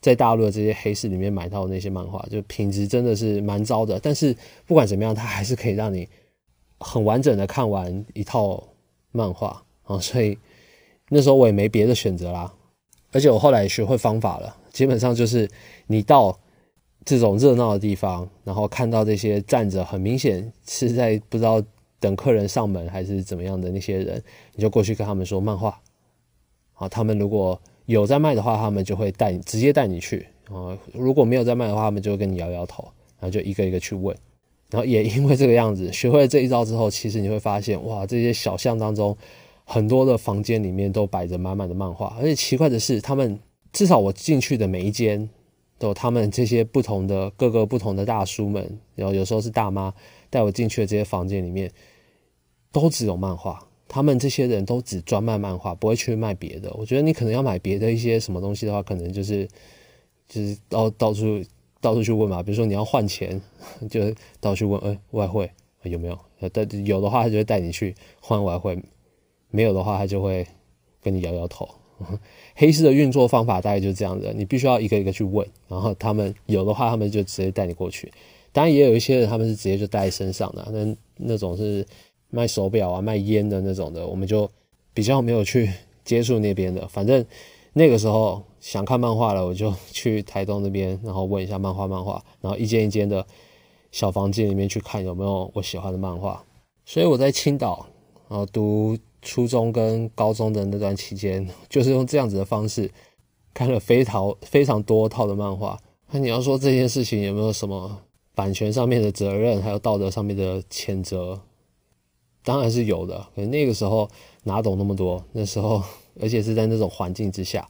[0.01, 3.99] 在大陆的这些黑市里面买到那些漫画，就品质真的是蛮糟的。
[4.01, 6.09] 但是不管怎么样，它还是可以让你
[6.79, 8.63] 很完整的看完一套
[9.11, 9.99] 漫画啊。
[9.99, 10.39] 所以
[11.09, 12.53] 那时候我也没别的选择啦，
[13.13, 15.49] 而且我后来也学会方法了，基本上就是
[15.87, 16.39] 你到
[17.05, 21.63] 这种热闹的地方，然后看到这些站着很明显是在不知道
[21.99, 24.23] 等客人上门还是怎么样的那些人，
[24.55, 25.81] 你就过去跟他们说漫画，
[26.75, 27.61] 啊，他们如果
[27.95, 32.85] 有在卖的话，他们就会带你直接带你去啊，如果没有在卖的话，他们就会跟你摇摇头，
[33.19, 34.15] 然后就一个一个去问。
[34.71, 39.17] 然后也因为这个样子，学会了这一招之后，其实你会发现，哇，这些小巷当中，
[39.65, 42.15] 很多的房间里面都摆着满满的漫画。
[42.19, 43.41] 而且奇怪的是，他们
[43.73, 45.27] 至少我进去的每一间，
[45.79, 49.95] 都他们这些不同的各个不同的大叔们，然后有时候是大妈
[50.29, 51.71] 带我进去的这些房间里面，
[52.71, 53.59] 都只有漫画。
[53.89, 56.71] 他们这些人都只专卖漫画，不会去卖别的。
[56.75, 59.49] 我觉得你可能要买别的一些什么东西的话，可能就是
[60.29, 61.43] 就是到到处。
[61.81, 63.41] 到处去问嘛，比如说你要换钱，
[63.89, 65.49] 就到处问，哎，外汇
[65.85, 66.49] 有没有？
[66.49, 68.75] 带有的话，他就会带你去换外汇；
[69.51, 70.45] 没有的话，他就会
[71.01, 71.69] 跟你摇摇头。
[72.57, 78.13] 黑市的运作方法大概就是这样子，你必须要一个一个去问，然后他们有的话，他们就直接带你过去。
[78.51, 81.87] 当然，也有一些人他们是直接就带身上的，那那种是
[82.31, 84.51] 卖手表啊、卖烟的那种的，我们就
[84.95, 85.71] 比较没有去
[86.05, 86.87] 接触那边的。
[86.89, 87.25] 反正
[87.73, 88.43] 那个时候。
[88.61, 93.25] 想看漫画了，我就去台东那边，然后问一下漫画漫画，然后一间一间的
[93.93, 96.45] 小房间里面去看有没有我喜欢的漫画。
[96.85, 97.87] 所以我在青岛，
[98.29, 102.91] 然后读初中跟高中的那段期间，就是用这样子的方式
[103.55, 105.79] 看了非常非常多套的漫画。
[106.11, 107.97] 那你要说这件事情有没有什么
[108.35, 111.41] 版权上面的责任，还有道德上面的谴责？
[112.43, 113.27] 当然是有的。
[113.35, 114.09] 可那个时候
[114.45, 115.25] 哪懂那么多？
[115.33, 115.83] 那时候，
[116.21, 117.69] 而且是在那种环境之下。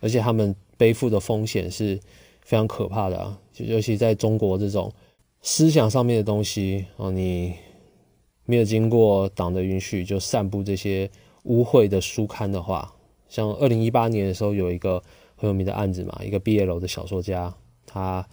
[0.00, 1.98] 而且他们背负的风险是
[2.40, 3.38] 非常可怕的啊！
[3.52, 4.92] 就尤其在中国这种
[5.42, 7.54] 思想上面的东西哦，你
[8.44, 11.08] 没有经过党的允许就散布这些
[11.44, 12.92] 污秽的书刊的话，
[13.28, 15.00] 像二零一八年的时候有一个
[15.36, 17.54] 很有名的案子嘛，一个毕业楼的小说家，
[17.86, 18.28] 他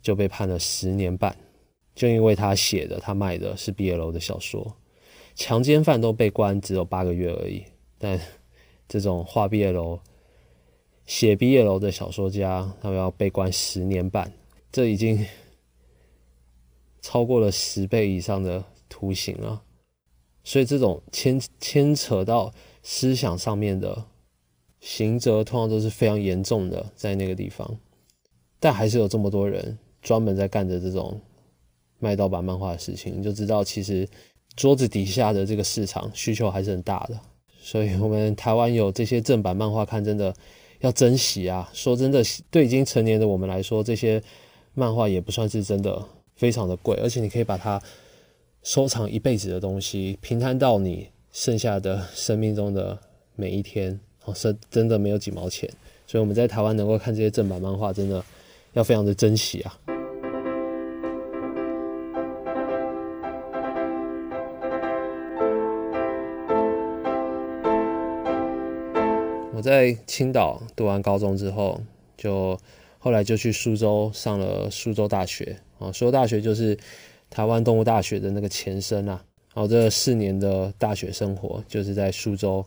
[0.00, 1.36] 就被判了十年半，
[1.94, 4.76] 就因为他写的他卖的是毕业楼的小说，
[5.34, 7.64] 强奸犯都被关只有八个月而已，
[7.98, 8.20] 但
[8.88, 9.98] 这种画毕业楼。
[11.04, 14.32] 写毕业楼的小说家，他们要被关十年半，
[14.70, 15.26] 这已经
[17.02, 19.60] 超过了十倍以上的徒刑了。
[20.44, 22.52] 所以，这种牵牵扯到
[22.84, 24.04] 思想上面的
[24.80, 27.78] 刑责，通常都是非常严重的，在那个地方。
[28.60, 31.20] 但还是有这么多人专门在干着这种
[32.02, 34.06] 卖盗版漫画的事情，你就知道，其实
[34.54, 37.18] 桌子底下的这个市场需求还是很大的。
[37.62, 40.34] 所以，我们台湾有这些正版漫画看，真的。
[40.82, 41.70] 要珍惜啊！
[41.72, 44.20] 说真的，对已经成年的我们来说，这些
[44.74, 47.80] 漫画也不算是真的非常的贵，而且你可以把它
[48.64, 52.98] 收藏一辈子的东西，平摊到你剩下的生命中的
[53.36, 55.70] 每一天，哦，是真的没有几毛钱。
[56.04, 58.20] 所以我们在台湾能够看这些正版漫画，真的
[58.72, 59.91] 要非常的珍惜啊！
[69.62, 71.80] 在青岛读完高中之后，
[72.16, 72.58] 就
[72.98, 75.92] 后来就去苏州上了苏州大学啊。
[75.92, 76.76] 苏州大学就是
[77.30, 79.24] 台湾动物大学的那个前身啊。
[79.54, 82.64] 然后这四年的大学生活就是在苏州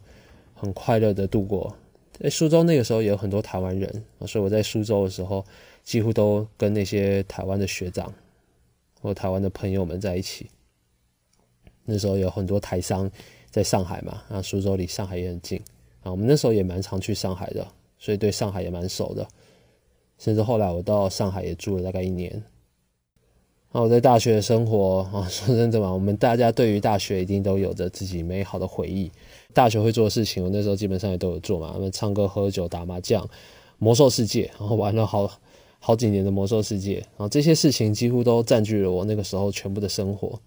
[0.53, 1.75] 很快乐的度过。
[2.19, 5.43] 在苏州那个时候也有很多台湾人，所以我在苏州的时候
[5.83, 8.13] 几乎都跟那些台湾的学长
[9.01, 10.47] 或台湾的朋友们在一起。
[11.83, 13.09] 那时候有很多台商
[13.49, 15.61] 在上海嘛，然后苏州离上海也很近。
[16.05, 19.27] 啊，我们那时候也蛮常去上海的，所以对上海也蛮熟的。
[20.19, 22.43] 甚至后来我到上海也住了大概一年。
[23.71, 29.11] 那我在大学的生活啊，说真的嘛，我们大家对于大学一定都有着自己美好的回忆。
[29.51, 31.73] 大学会做的事情，我那时候基本上也都有做嘛。
[31.75, 33.27] 我们唱歌、喝酒、打麻将、
[33.77, 35.29] 魔兽世界，然后玩了好
[35.79, 36.95] 好几年的魔兽世界。
[36.95, 40.39] 然后这些事情几乎都占据了我那个时候全部的生活。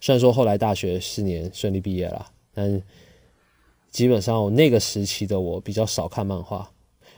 [0.00, 2.82] 虽然说后来大学四年顺利毕业了，但
[3.90, 6.70] 基本上，那个时期的我比较少看漫画。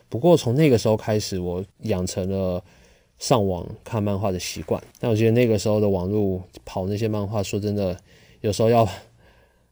[0.09, 2.63] 不过从那个时候开始，我养成了
[3.19, 4.83] 上网看漫画的习惯。
[4.99, 7.97] 但我觉得那个时候的网络跑那些漫画，说真的，
[8.41, 8.89] 有时候要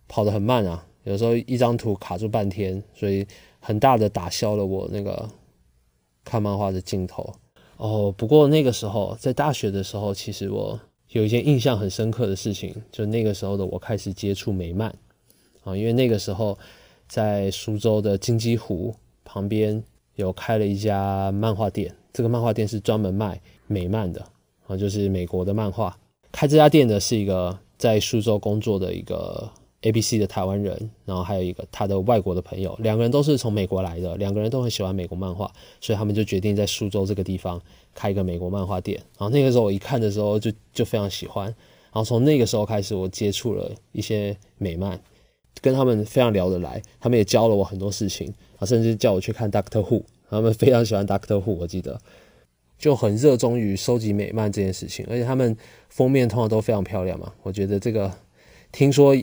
[0.07, 3.27] 跑得很慢啊，有时候一张图卡住半天，所以
[3.59, 5.29] 很大的打消了我那个
[6.25, 7.35] 看漫画的劲头。
[7.77, 10.79] 哦，不过那个时候在大学的时候，其实我
[11.09, 14.95] 有一件印象很深刻的事情，就那个时候的我开始接触美漫
[15.65, 16.59] 啊，因为那个时候。
[17.09, 18.95] 在苏州的金鸡湖
[19.25, 19.83] 旁边
[20.17, 24.25] 有开了一家漫画店，这个漫画店是专门卖美漫的
[24.67, 25.99] 啊，就是美国的漫画。
[26.31, 29.51] 开这家店的是一个在苏州工作的一个
[29.83, 35.51] A B C 的台湾人，然后还有一个他的外国的朋友，两个人都是从美国来的，两个人都很喜欢美国漫画，
[35.81, 37.61] 所以他们就决定在苏州这个地方
[37.95, 39.01] 开一个美国漫画店。
[39.17, 45.01] 然后那个时候我一看的时候就就非常喜欢，然后从那个时候开始我接触了一些美漫，
[45.61, 52.01] 跟他们非常聊得来，他们也教了我很多事情啊，甚至叫我去看 Doctor Who，他们非常喜欢 Doctor Who，我记得
[52.79, 55.57] 就很热衷于收集美漫这件事情，而且他们
[55.89, 58.13] 封面通常都非常漂亮嘛，我觉得这个
[58.73, 59.17] 听说。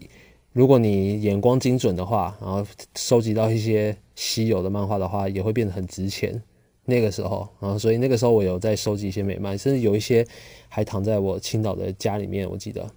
[0.56, 2.66] 如果你眼光精准的话，然后
[2.96, 6.42] 收集到一些稀有的漫画的话，也会变得很值钱。
[6.86, 10.26] 那个时候，然后所以那个时候我有在收集一些美漫，甚至有一些
[10.70, 12.50] 还躺在我青岛的家里面。
[12.50, 12.90] 我记得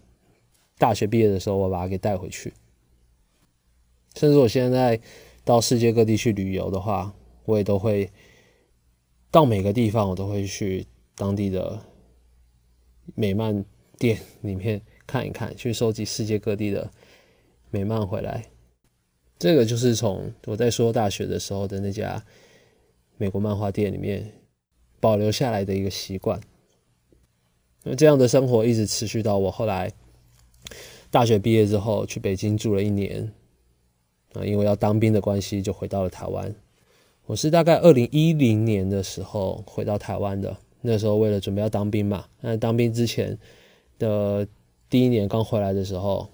[0.79, 2.53] 大学毕业的时候，我把它给带回去。
[4.19, 5.01] 甚至我现在
[5.45, 7.15] 到世界各地去旅游的话，
[7.45, 8.11] 我也都会
[9.31, 11.81] 到每个地方，我都会去当地的
[13.15, 13.65] 美漫
[13.97, 16.91] 店里面看一看，去收集世界各地的。
[17.71, 18.47] 美漫回来，
[19.39, 22.25] 这个就是从我在说大学的时候的那家
[23.19, 24.33] 美国漫画店里面
[24.99, 26.41] 保留下来的一个习惯。
[27.83, 29.93] 那这样的生活一直持续到我后来
[31.11, 33.31] 大学毕业之后去北京住了一年
[34.35, 36.55] 啊，因为要当兵的关系，就回到了台湾。
[37.27, 42.25] 我是大概二零一零年的时候回到台湾的，那时候为了准备要当兵嘛。
[42.41, 43.39] 那当兵之前
[43.99, 44.47] 的
[44.89, 46.29] 第一年刚回来的时候。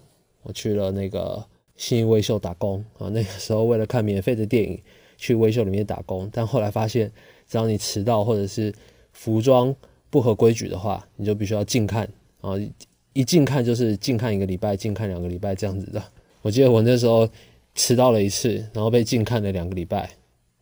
[0.47, 1.43] 我去了那个
[1.75, 4.79] 新威秀打工啊，那个时候为了看免费的电影，
[5.17, 6.29] 去威秀里面打工。
[6.31, 7.11] 但后来发现，
[7.49, 8.71] 只要你迟到或者是
[9.11, 9.75] 服装
[10.11, 12.07] 不合规矩的话，你就必须要禁看
[12.41, 12.53] 啊！
[13.13, 15.99] 一禁看就是禁看一个礼拜，禁看两个礼拜这样子的。
[16.43, 17.27] 我记得我那时候
[17.75, 20.09] 迟到了一次，然后被禁看了两个礼拜，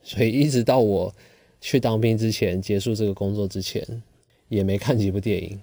[0.02, 1.16] 所以一直到我
[1.62, 3.82] 去当兵之前结束这个工作之前，
[4.50, 5.58] 也没看几部电影。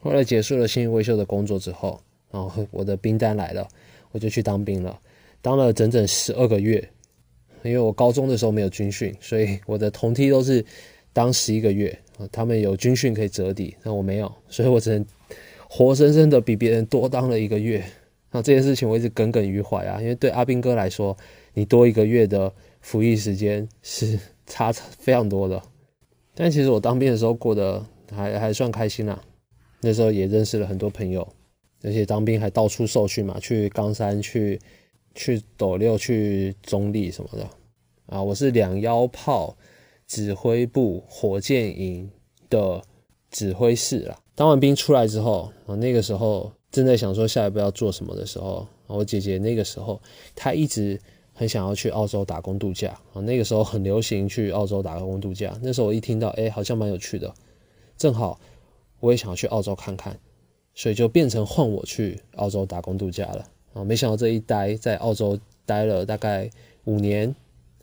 [0.00, 2.00] 后来结束了新义威秀的工作之后。
[2.28, 3.66] 然后我的兵单来了，
[4.10, 4.98] 我就去当兵了，
[5.40, 6.86] 当了整整十二个月。
[7.62, 10.62] 因为我高中的时候没有军训，所以我的同梯都是
[11.12, 11.96] 当十一个月
[12.30, 15.06] 他们有军训可以折抵，那我没有，所以我只能
[15.68, 17.82] 活生生的比别人多当了一个月。
[18.30, 21.16] 那这件事情我一直耿耿于怀啊，因为对阿兵哥来说，
[21.54, 25.62] 你多一个月的服役时间是 差非常多的。
[26.34, 29.22] 但其实我当兵的时候过得还还算开心啦，
[29.80, 31.26] 那时候也认识了很多朋友。
[31.82, 34.58] 而且当兵还到处受训嘛，去冈山、去
[35.14, 37.48] 去斗六、去中立什么的
[38.06, 38.20] 啊！
[38.20, 39.56] 我是两幺炮
[40.06, 42.10] 指挥部火箭营
[42.50, 42.82] 的
[43.30, 44.18] 指挥室啦。
[44.34, 49.98] 当完兵出来之后啊，那个时候正在想说下一步要做什么的时候，我姐姐那个时候
[50.34, 51.00] 她一直
[51.32, 53.22] 很想要去澳洲打工度假啊。
[53.22, 55.58] 那个时候很流行去澳洲打工度假。
[55.62, 57.32] 那时候我一听到，哎，好像蛮有趣的，
[57.96, 58.38] 正好
[59.00, 60.18] 我也想要去澳洲看看。
[60.74, 63.82] 所以就变成换我去澳洲打工度假了啊！
[63.82, 66.50] 没想到这一待在澳洲待了大概
[66.84, 67.34] 五年，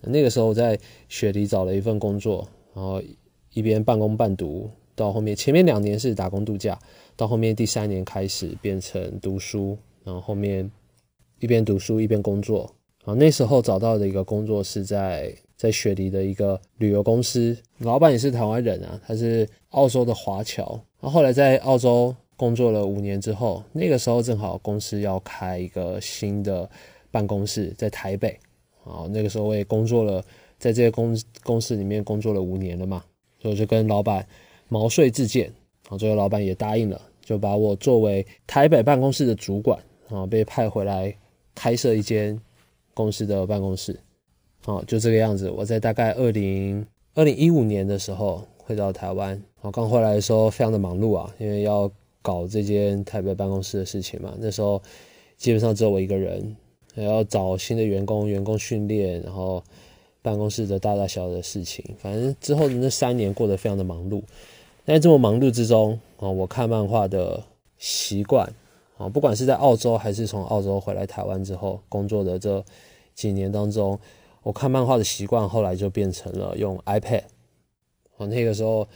[0.02, 0.78] 那个时候我在
[1.08, 3.02] 雪梨找了一份工作，然后
[3.52, 6.78] 一边半工半读，到后面前面两年是打工度假，
[7.16, 10.70] 到后面第三年开始变成读书，然后后面
[11.40, 12.70] 一边读书一边工作
[13.04, 13.14] 啊。
[13.14, 22.14] 那时候找到的一个工作是在在雪梨的一个旅游公司，老板也是台湾人啊，他是澳洲的华侨，然后后来在澳洲。
[22.36, 26.68] 工作了五年之后，那个时候正好公司要开一个新的
[27.12, 28.36] 办公室在台北，
[28.82, 30.20] 啊，那个时候我也工作了，
[30.58, 33.04] 在这个公公司里面工作了五年了嘛，
[33.40, 34.26] 所以我就跟老板
[34.68, 35.52] 毛遂自荐，
[35.88, 39.78] 啊，最后老板也答应了，就把我作为台北办公室的主管，
[40.08, 41.14] 啊，被派回来
[41.54, 42.40] 开设一间
[42.94, 43.98] 公司的办公室，
[44.64, 45.50] 啊，就这个样子。
[45.50, 51.90] 我在大概二零二零一五年的时候回到台湾，我刚回来的时候非常的忙碌啊，因为要
[52.22, 54.80] 搞这间台北办公室的事情嘛，那时候
[55.36, 56.56] 基本上只有我一个人，
[56.94, 59.62] 还要找新的员工、员工训练，然后
[60.22, 64.22] 办公室的大大小小的事情，反正之后的那三年过得非常的忙碌。
[64.84, 67.42] 在这么忙碌之中啊，我看漫画的
[67.78, 68.52] 习惯
[68.98, 72.64] 啊，不管是在澳洲还是从澳洲回来台湾之后工作的这
[73.14, 73.98] 几年当中，
[74.42, 77.22] 我看漫画的习惯后来就变成了用 iPad
[78.18, 78.86] 啊，那个时候。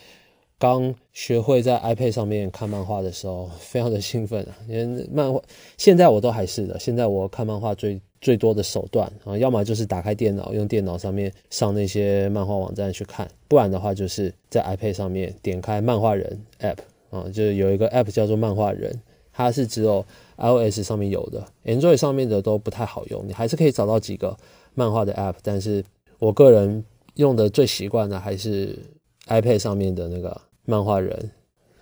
[0.61, 4.59] 刚学会在 iPad 上面看漫画的时候，非常的兴奋啊！
[4.67, 5.41] 因为漫画
[5.77, 6.77] 现在我都还是的。
[6.81, 16.79] 现在我看漫画最最多的手段啊，要么就是打开电脑，用电脑上面上那些漫画网站去看；不然的话，就是在 iPad 上面点开漫画人 App
[17.11, 19.01] 啊，就是有一个 App 叫做漫画人，
[19.33, 20.05] 它是只有
[20.37, 23.25] iOS 上面有的，Android 上面的都不太好用。
[23.27, 24.37] 你还是可以找到几个
[24.75, 25.85] 漫画的 App，但是
[26.19, 28.79] 我个人用的最习惯的还是
[29.27, 30.41] iPad 上面的那个。
[30.71, 31.31] 漫画人，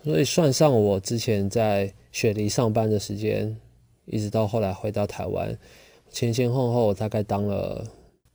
[0.04, 3.56] 所以算上我之前在雪梨上班的时间，
[4.04, 5.58] 一直到后来回到台湾，
[6.16, 7.86] 前前后后大概当了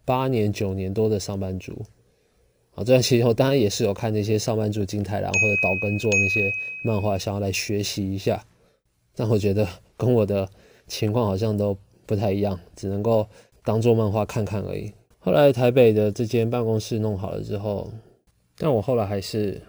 [0.05, 1.84] 八年九年多的上班族。
[2.75, 6.51] 啊，这段期间我当然也是有看那些上班族金太郎或者岛根做那些
[6.86, 8.45] 漫画，想要来学习一下。
[9.15, 9.67] 但我觉得
[9.97, 10.47] 跟我的
[10.86, 11.75] 情况好像都
[12.05, 13.27] 不太一样，只能够
[13.65, 14.93] 当做漫画看看而已。
[15.17, 17.91] 后来台北的这间办公室弄好了之后，
[18.59, 19.59] 但我后来还是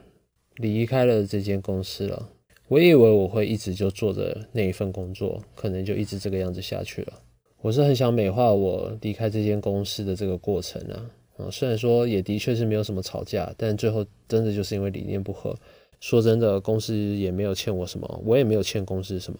[0.56, 2.28] 离开了这间公司了。
[2.68, 7.14] 我以为我会一直就做着那一份工作，可能就一直这个样子下去了。
[7.62, 11.10] 我是很想美化我离开这间公司的这个过程啊。
[11.38, 15.56] 啊，虽然说也的确是没有什么吵架，但最后真的就是因为理念不合。
[16.00, 19.38] 说真的，公司也没有欠我什么，我也没有欠公司什么。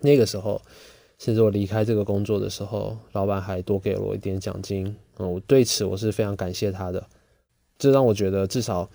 [0.00, 0.60] 那个时候，
[1.18, 4.96] 甚至我离开这个工作的时候，老板还多给了我一点奖金。
[5.18, 7.06] 嗯，我对此我是非常感谢他的。
[7.78, 8.88] 这让我觉得，至少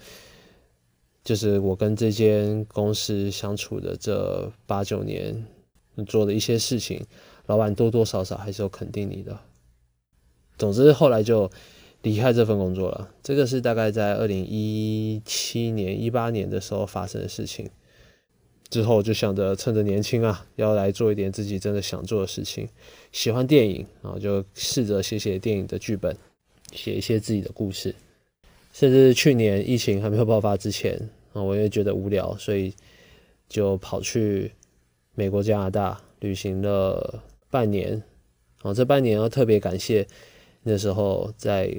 [1.23, 5.45] 就是我跟这间公司相处的这八九年，
[6.07, 7.05] 做的一些事情，
[7.45, 9.39] 老板多多少少还是有肯定你的。
[10.57, 11.51] 总之，后来就。
[12.01, 17.67] 离开这份工作了，这个是大概在二零一七年、一八年的时候发生的事情。
[18.69, 22.69] 之后就想着趁着年轻啊，要来做一点自己真的想做的事情。
[23.11, 26.15] 喜欢电影，然后就试着写写电影的剧本，
[26.71, 27.95] 写一些自己的故事。
[28.71, 32.71] 甚至去年疫情还没有爆发之前啊，我也觉得无聊，所以
[33.49, 34.51] 就跑去
[35.15, 38.01] 美国、加拿大旅行了半年。
[38.61, 40.07] 啊，这半年要特别感谢。
[40.63, 41.71] 那时候在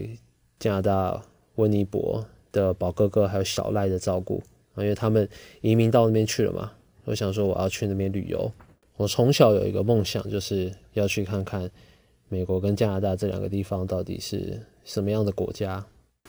[0.61, 1.21] 加拿大
[1.57, 4.41] 温尼伯的宝哥哥还有小赖的照顾
[4.77, 5.29] 因为他们
[5.61, 6.71] 移民到那边去了嘛。
[7.05, 8.51] 我想说我要去那边旅游。
[8.97, 11.69] 我从小有一个梦想，就是要去看看
[12.29, 15.85] 美国跟加拿大这两个地方到底是什么样的国家。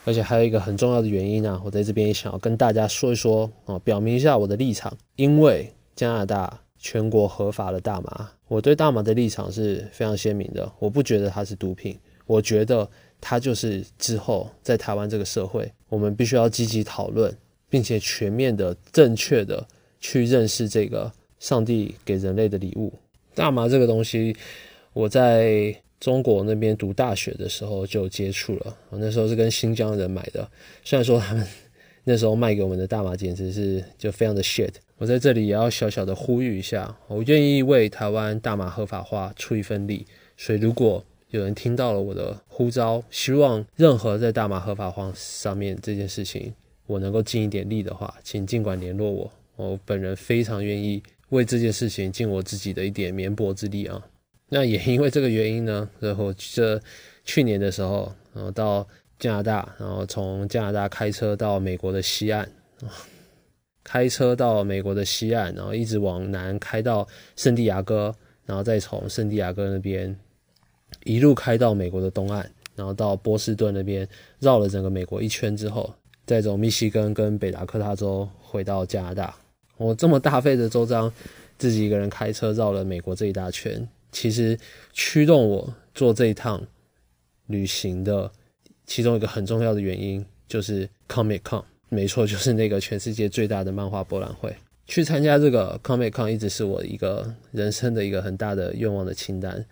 [0.05, 4.95] 而且还有一个很重要的原因呢，我在这边也想要跟大家说一说啊，表明一下我的立场。
[5.15, 10.71] 因为加拿大全国合法的大麻，我对大麻的立场是非常鲜明的。
[10.79, 11.97] 我不觉得它是毒品。
[12.25, 12.89] 我觉得
[13.21, 17.33] 它就是之后在台湾这个社会，我们必须要积极讨论，
[17.69, 19.65] 并且全面的、正确的
[19.99, 22.91] 去认识这个上帝给人类的礼物——
[23.33, 24.35] 大麻这个东西。
[24.91, 30.45] 我在中国那边读大学的时候就接触了，我那时候是跟新疆人买的。
[30.83, 31.47] 虽然说他们
[32.03, 40.05] 那时候卖给我们的大麻简直是就非常的 shit，我在这里也要小小的呼吁一下，我愿意为台湾大麻合法化出一份力。
[40.35, 46.53] 所以如果有人听到了我的呼召，希望任何在大麻合法化上面这件事情，
[46.85, 49.31] 我能够尽一点力的话，请尽管联络我。
[49.55, 54.01] 我本人非常愿意为这件事情尽我自己的一点绵薄之力啊。
[54.49, 56.79] 那也因为这个原因呢，然后这
[57.25, 58.87] 去年的时候，然后到
[59.19, 62.47] 加拿大，然后从加拿大开车到美国的西岸，
[63.87, 67.07] 开车到美国的西岸，然后一直往南开到
[67.37, 68.13] 圣地亚哥，
[68.45, 70.13] 然后再从圣地亚哥那边。
[71.03, 74.07] 一路开到美国的东岸，然后到波士顿那边
[74.39, 75.93] 绕了整个美国一圈之后，
[76.25, 79.33] 再从密西根跟北达科他州回到加拿大。
[79.77, 81.11] 我这么大费的周章，
[81.57, 84.57] 自己一个人开车绕了美国这一大圈，其实
[84.91, 86.61] 驱动我做这一趟
[87.47, 88.29] 旅行的
[88.85, 94.55] 其中一个很重要的原因就是 Comic Con，没错， 就是那个全世界最大的漫画博览会。
[94.85, 99.65] 去参加这个 Comic Con 一直是我一个人生的一个很大的愿望的清单。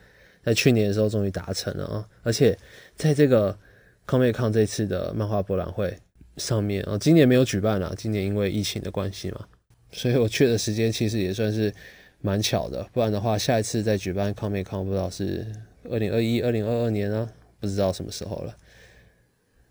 [0.43, 2.05] 在去年的时候终于达成了啊！
[2.21, 2.55] 而且
[2.95, 3.57] 在这个
[4.05, 5.97] Comic Con 这次的漫画博览会
[6.37, 9.47] 上面啊，今年没有举办了，今年因为疫情的关系嘛，
[9.91, 11.73] 所以我去的时间其实也算是
[12.21, 12.87] 蛮巧的。
[12.93, 15.47] 不然的话，下一次再举办 Comic Con 不知道是
[15.89, 17.27] 二零二一、二零二二年呢，
[17.59, 18.55] 不知道什么时候了。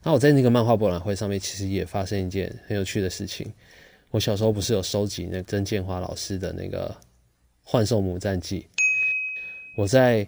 [0.05, 3.53] 那我在那个漫画博览会上面，其实也发生一件很有趣的事情。
[4.11, 6.89] 我小时候不是有收集那曾建华老师的那个
[7.65, 8.61] 《幻兽母战记》，
[9.77, 10.27] 我在。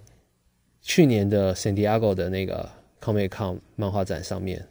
[0.79, 2.69] 去年的 San Diego 的那个
[3.03, 4.65] Comic Con 漫画展上面，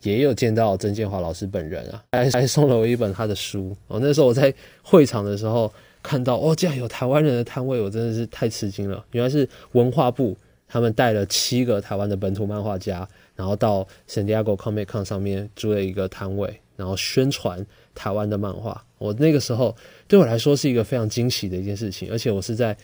[0.00, 3.76] 也有见到曾建华老师本人啊，还还送了我一本他的书。
[3.86, 5.72] 哦，那时候我在会场的时候
[6.02, 9.06] 看到，哦，竟然有台湾人的摊位，我真的是太吃惊了。
[9.12, 10.36] 原来是文化部
[10.66, 17.64] 他们带了七个台湾的本土漫画家，然后到 San Diego Comic Con 上面租了一个摊位，然后宣传
[17.94, 18.84] 台湾的漫画。
[18.98, 19.76] 我那个时候
[20.06, 22.76] 对我来说是一个非常惊喜的一件事情，而且我是在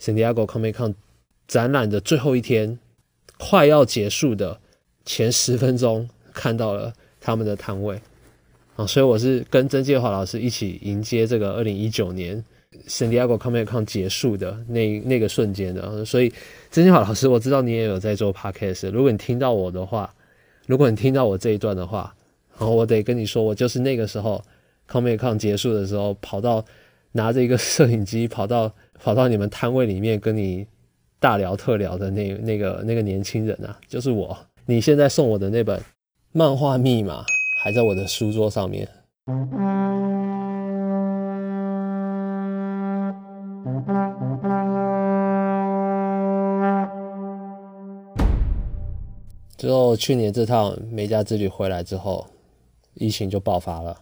[0.00, 0.94] San Diego Comic Con。
[1.46, 2.78] 展览的最后一天，
[3.38, 4.58] 快要结束的
[5.04, 6.90] 前十分钟，看到了
[7.20, 8.00] 他们的摊位
[8.76, 12.42] 啊，所以我是跟曾介华老师一起迎接这个二零一九年
[12.86, 16.04] 圣地亚哥 Comic Con 结束的那那个瞬间的。
[16.04, 16.32] 所以
[16.70, 20.12] 曾介华老师，我知道你也有在做 Podcast，如果你听到我的话，
[20.66, 22.14] 如果你听到我这一段的话，
[22.58, 24.42] 然后我得跟你说，我就是那个时候
[24.90, 26.64] Comic Con 结束的时候跑到
[27.12, 30.66] 拿着一个摄影机 跑到跑到你们摊位里面跟你
[31.18, 34.36] 大聊特聊的那那个那个年轻人啊，就是我。
[34.66, 35.80] 你现在送我的那本
[36.32, 37.24] 漫画密码
[37.62, 38.88] 还在我的书桌上面。
[49.64, 52.26] 之后去年这趟美加之旅回来之后，
[52.92, 53.98] 疫情就爆发了。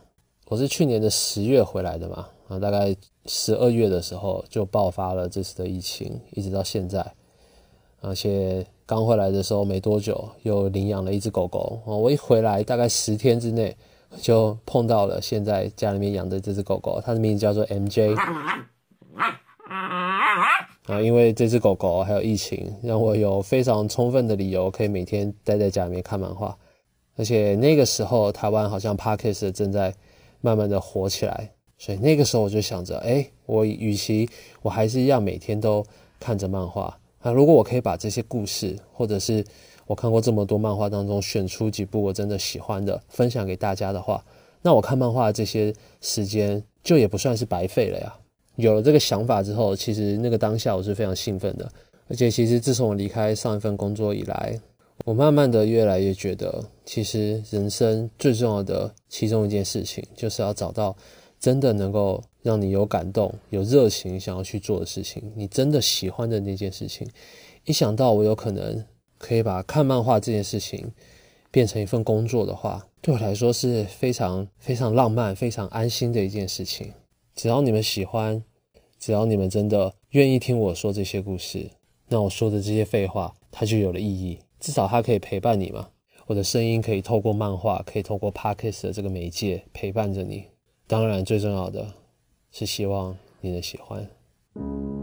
[0.47, 2.93] 我是去年的十月回来的嘛，啊，大概
[3.27, 7.15] 十二月的时候就爆发了这次的疫情，一直到现在。
[8.01, 11.81] 而且刚回来的时候没多久，又领养了一只狗狗。
[11.87, 13.77] 我一回来大概十天之内
[14.21, 18.17] 就碰到了现在家里面养的这只狗狗，它的名字叫做 MJ。
[20.87, 26.57] 啊，因为这只狗狗还有疫情，让我有非常充分的理由可以每天待在家里面看漫画。
[27.17, 29.95] 而且那个时候台湾好像 Parkes 正在。
[30.45, 34.29] 慢慢的火起来，所以那个时候我就想着，哎，我与其
[34.61, 35.87] 我还是要每天都
[36.19, 39.45] 看着漫画啊，如果我可以把这些故事，或者是
[39.87, 44.21] 我看过这么多漫画当中选出几部我真的喜欢的，分享给大家的话，
[44.63, 48.13] 那我看漫画这些时间就也不算是白费了呀。
[48.57, 51.71] 有了这个想法之后，其实那个当下我是非常兴奋的，
[52.09, 54.61] 而且其实自从我离开上一份工作以来。
[55.05, 60.95] 我慢慢的越来越觉得，其实人生最重要的其中一件事情，就是要找到
[61.41, 67.09] 真的能够让你有感动、有热情想要去做的事情，你真的喜欢的那件事情。
[67.65, 68.85] 一想到我有可能
[69.19, 70.93] 可以把看漫画这件事情
[71.51, 76.93] 变成一份工作的话，对我来说是非常非常浪漫、非常安心的一件事情。
[77.35, 78.45] 只要你们喜欢，
[78.99, 81.71] 只要你们真的愿意听我说这些故事，
[82.09, 84.39] 那我说的这些废话，它就有了意义。
[84.61, 85.89] 至少它可以陪伴你嘛，
[86.27, 90.45] 我的声音可以透过漫画，可以透过 Pockets 的这个媒介陪伴着你。
[90.87, 91.95] 当然，最重要的
[92.51, 95.02] 是希望你能喜欢。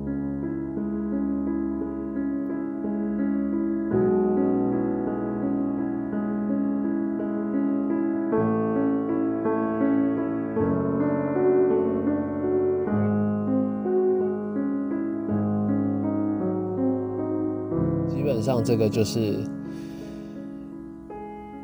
[18.62, 19.38] 这个就是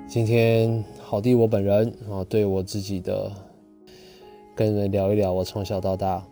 [0.07, 3.31] 今天好弟我本人啊，对我自己的
[4.55, 6.25] 跟人聊一聊我从小到大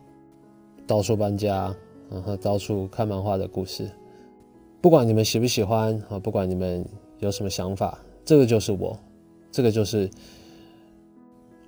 [0.88, 1.76] 到处搬家，
[2.10, 3.90] 然后到处看漫画的故事。
[4.82, 6.86] 不管你们喜不喜欢啊，不管你们
[7.20, 8.98] 有什么想法，这个就是我，
[9.52, 10.10] 这个就是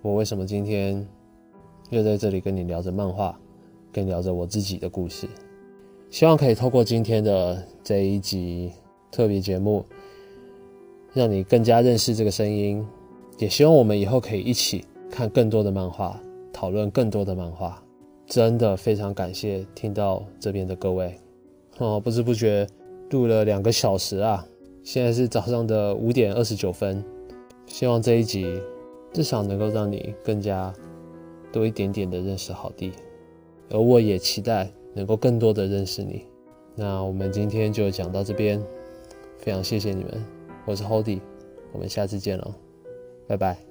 [0.01, 1.05] 我为什么今天
[1.89, 3.37] 又在这里跟你聊着漫画，
[3.91, 5.27] 跟聊着我自己的故事。
[6.09, 8.71] 希望可以透过今天的这一集
[9.15, 9.85] 特别节目，
[11.13, 12.85] 让你更加认识这个声音。
[13.37, 16.19] 也希望我们以后可以一起看更多的漫画，
[16.51, 17.81] 讨论更多的漫画。
[18.27, 21.15] 真的非常感谢听到这边的各位
[21.77, 21.97] 哦！
[21.97, 22.67] 不知不觉
[23.11, 24.45] 录了两个小时啊，
[24.83, 27.01] 现在是早上的五点二十九分。
[27.67, 28.59] 希望这一集
[29.13, 30.73] 至少能够让你更加
[31.53, 32.91] 多一点点的认识好弟，
[33.69, 34.69] 而我也期待。
[34.93, 36.23] 能够更多的认识你，
[36.73, 38.61] 那我们今天就讲到这边，
[39.45, 40.25] 非常谢谢你们，
[40.65, 41.21] 我是 Hody，
[41.71, 42.51] 我们下次见喽，
[43.27, 43.64] 拜拜。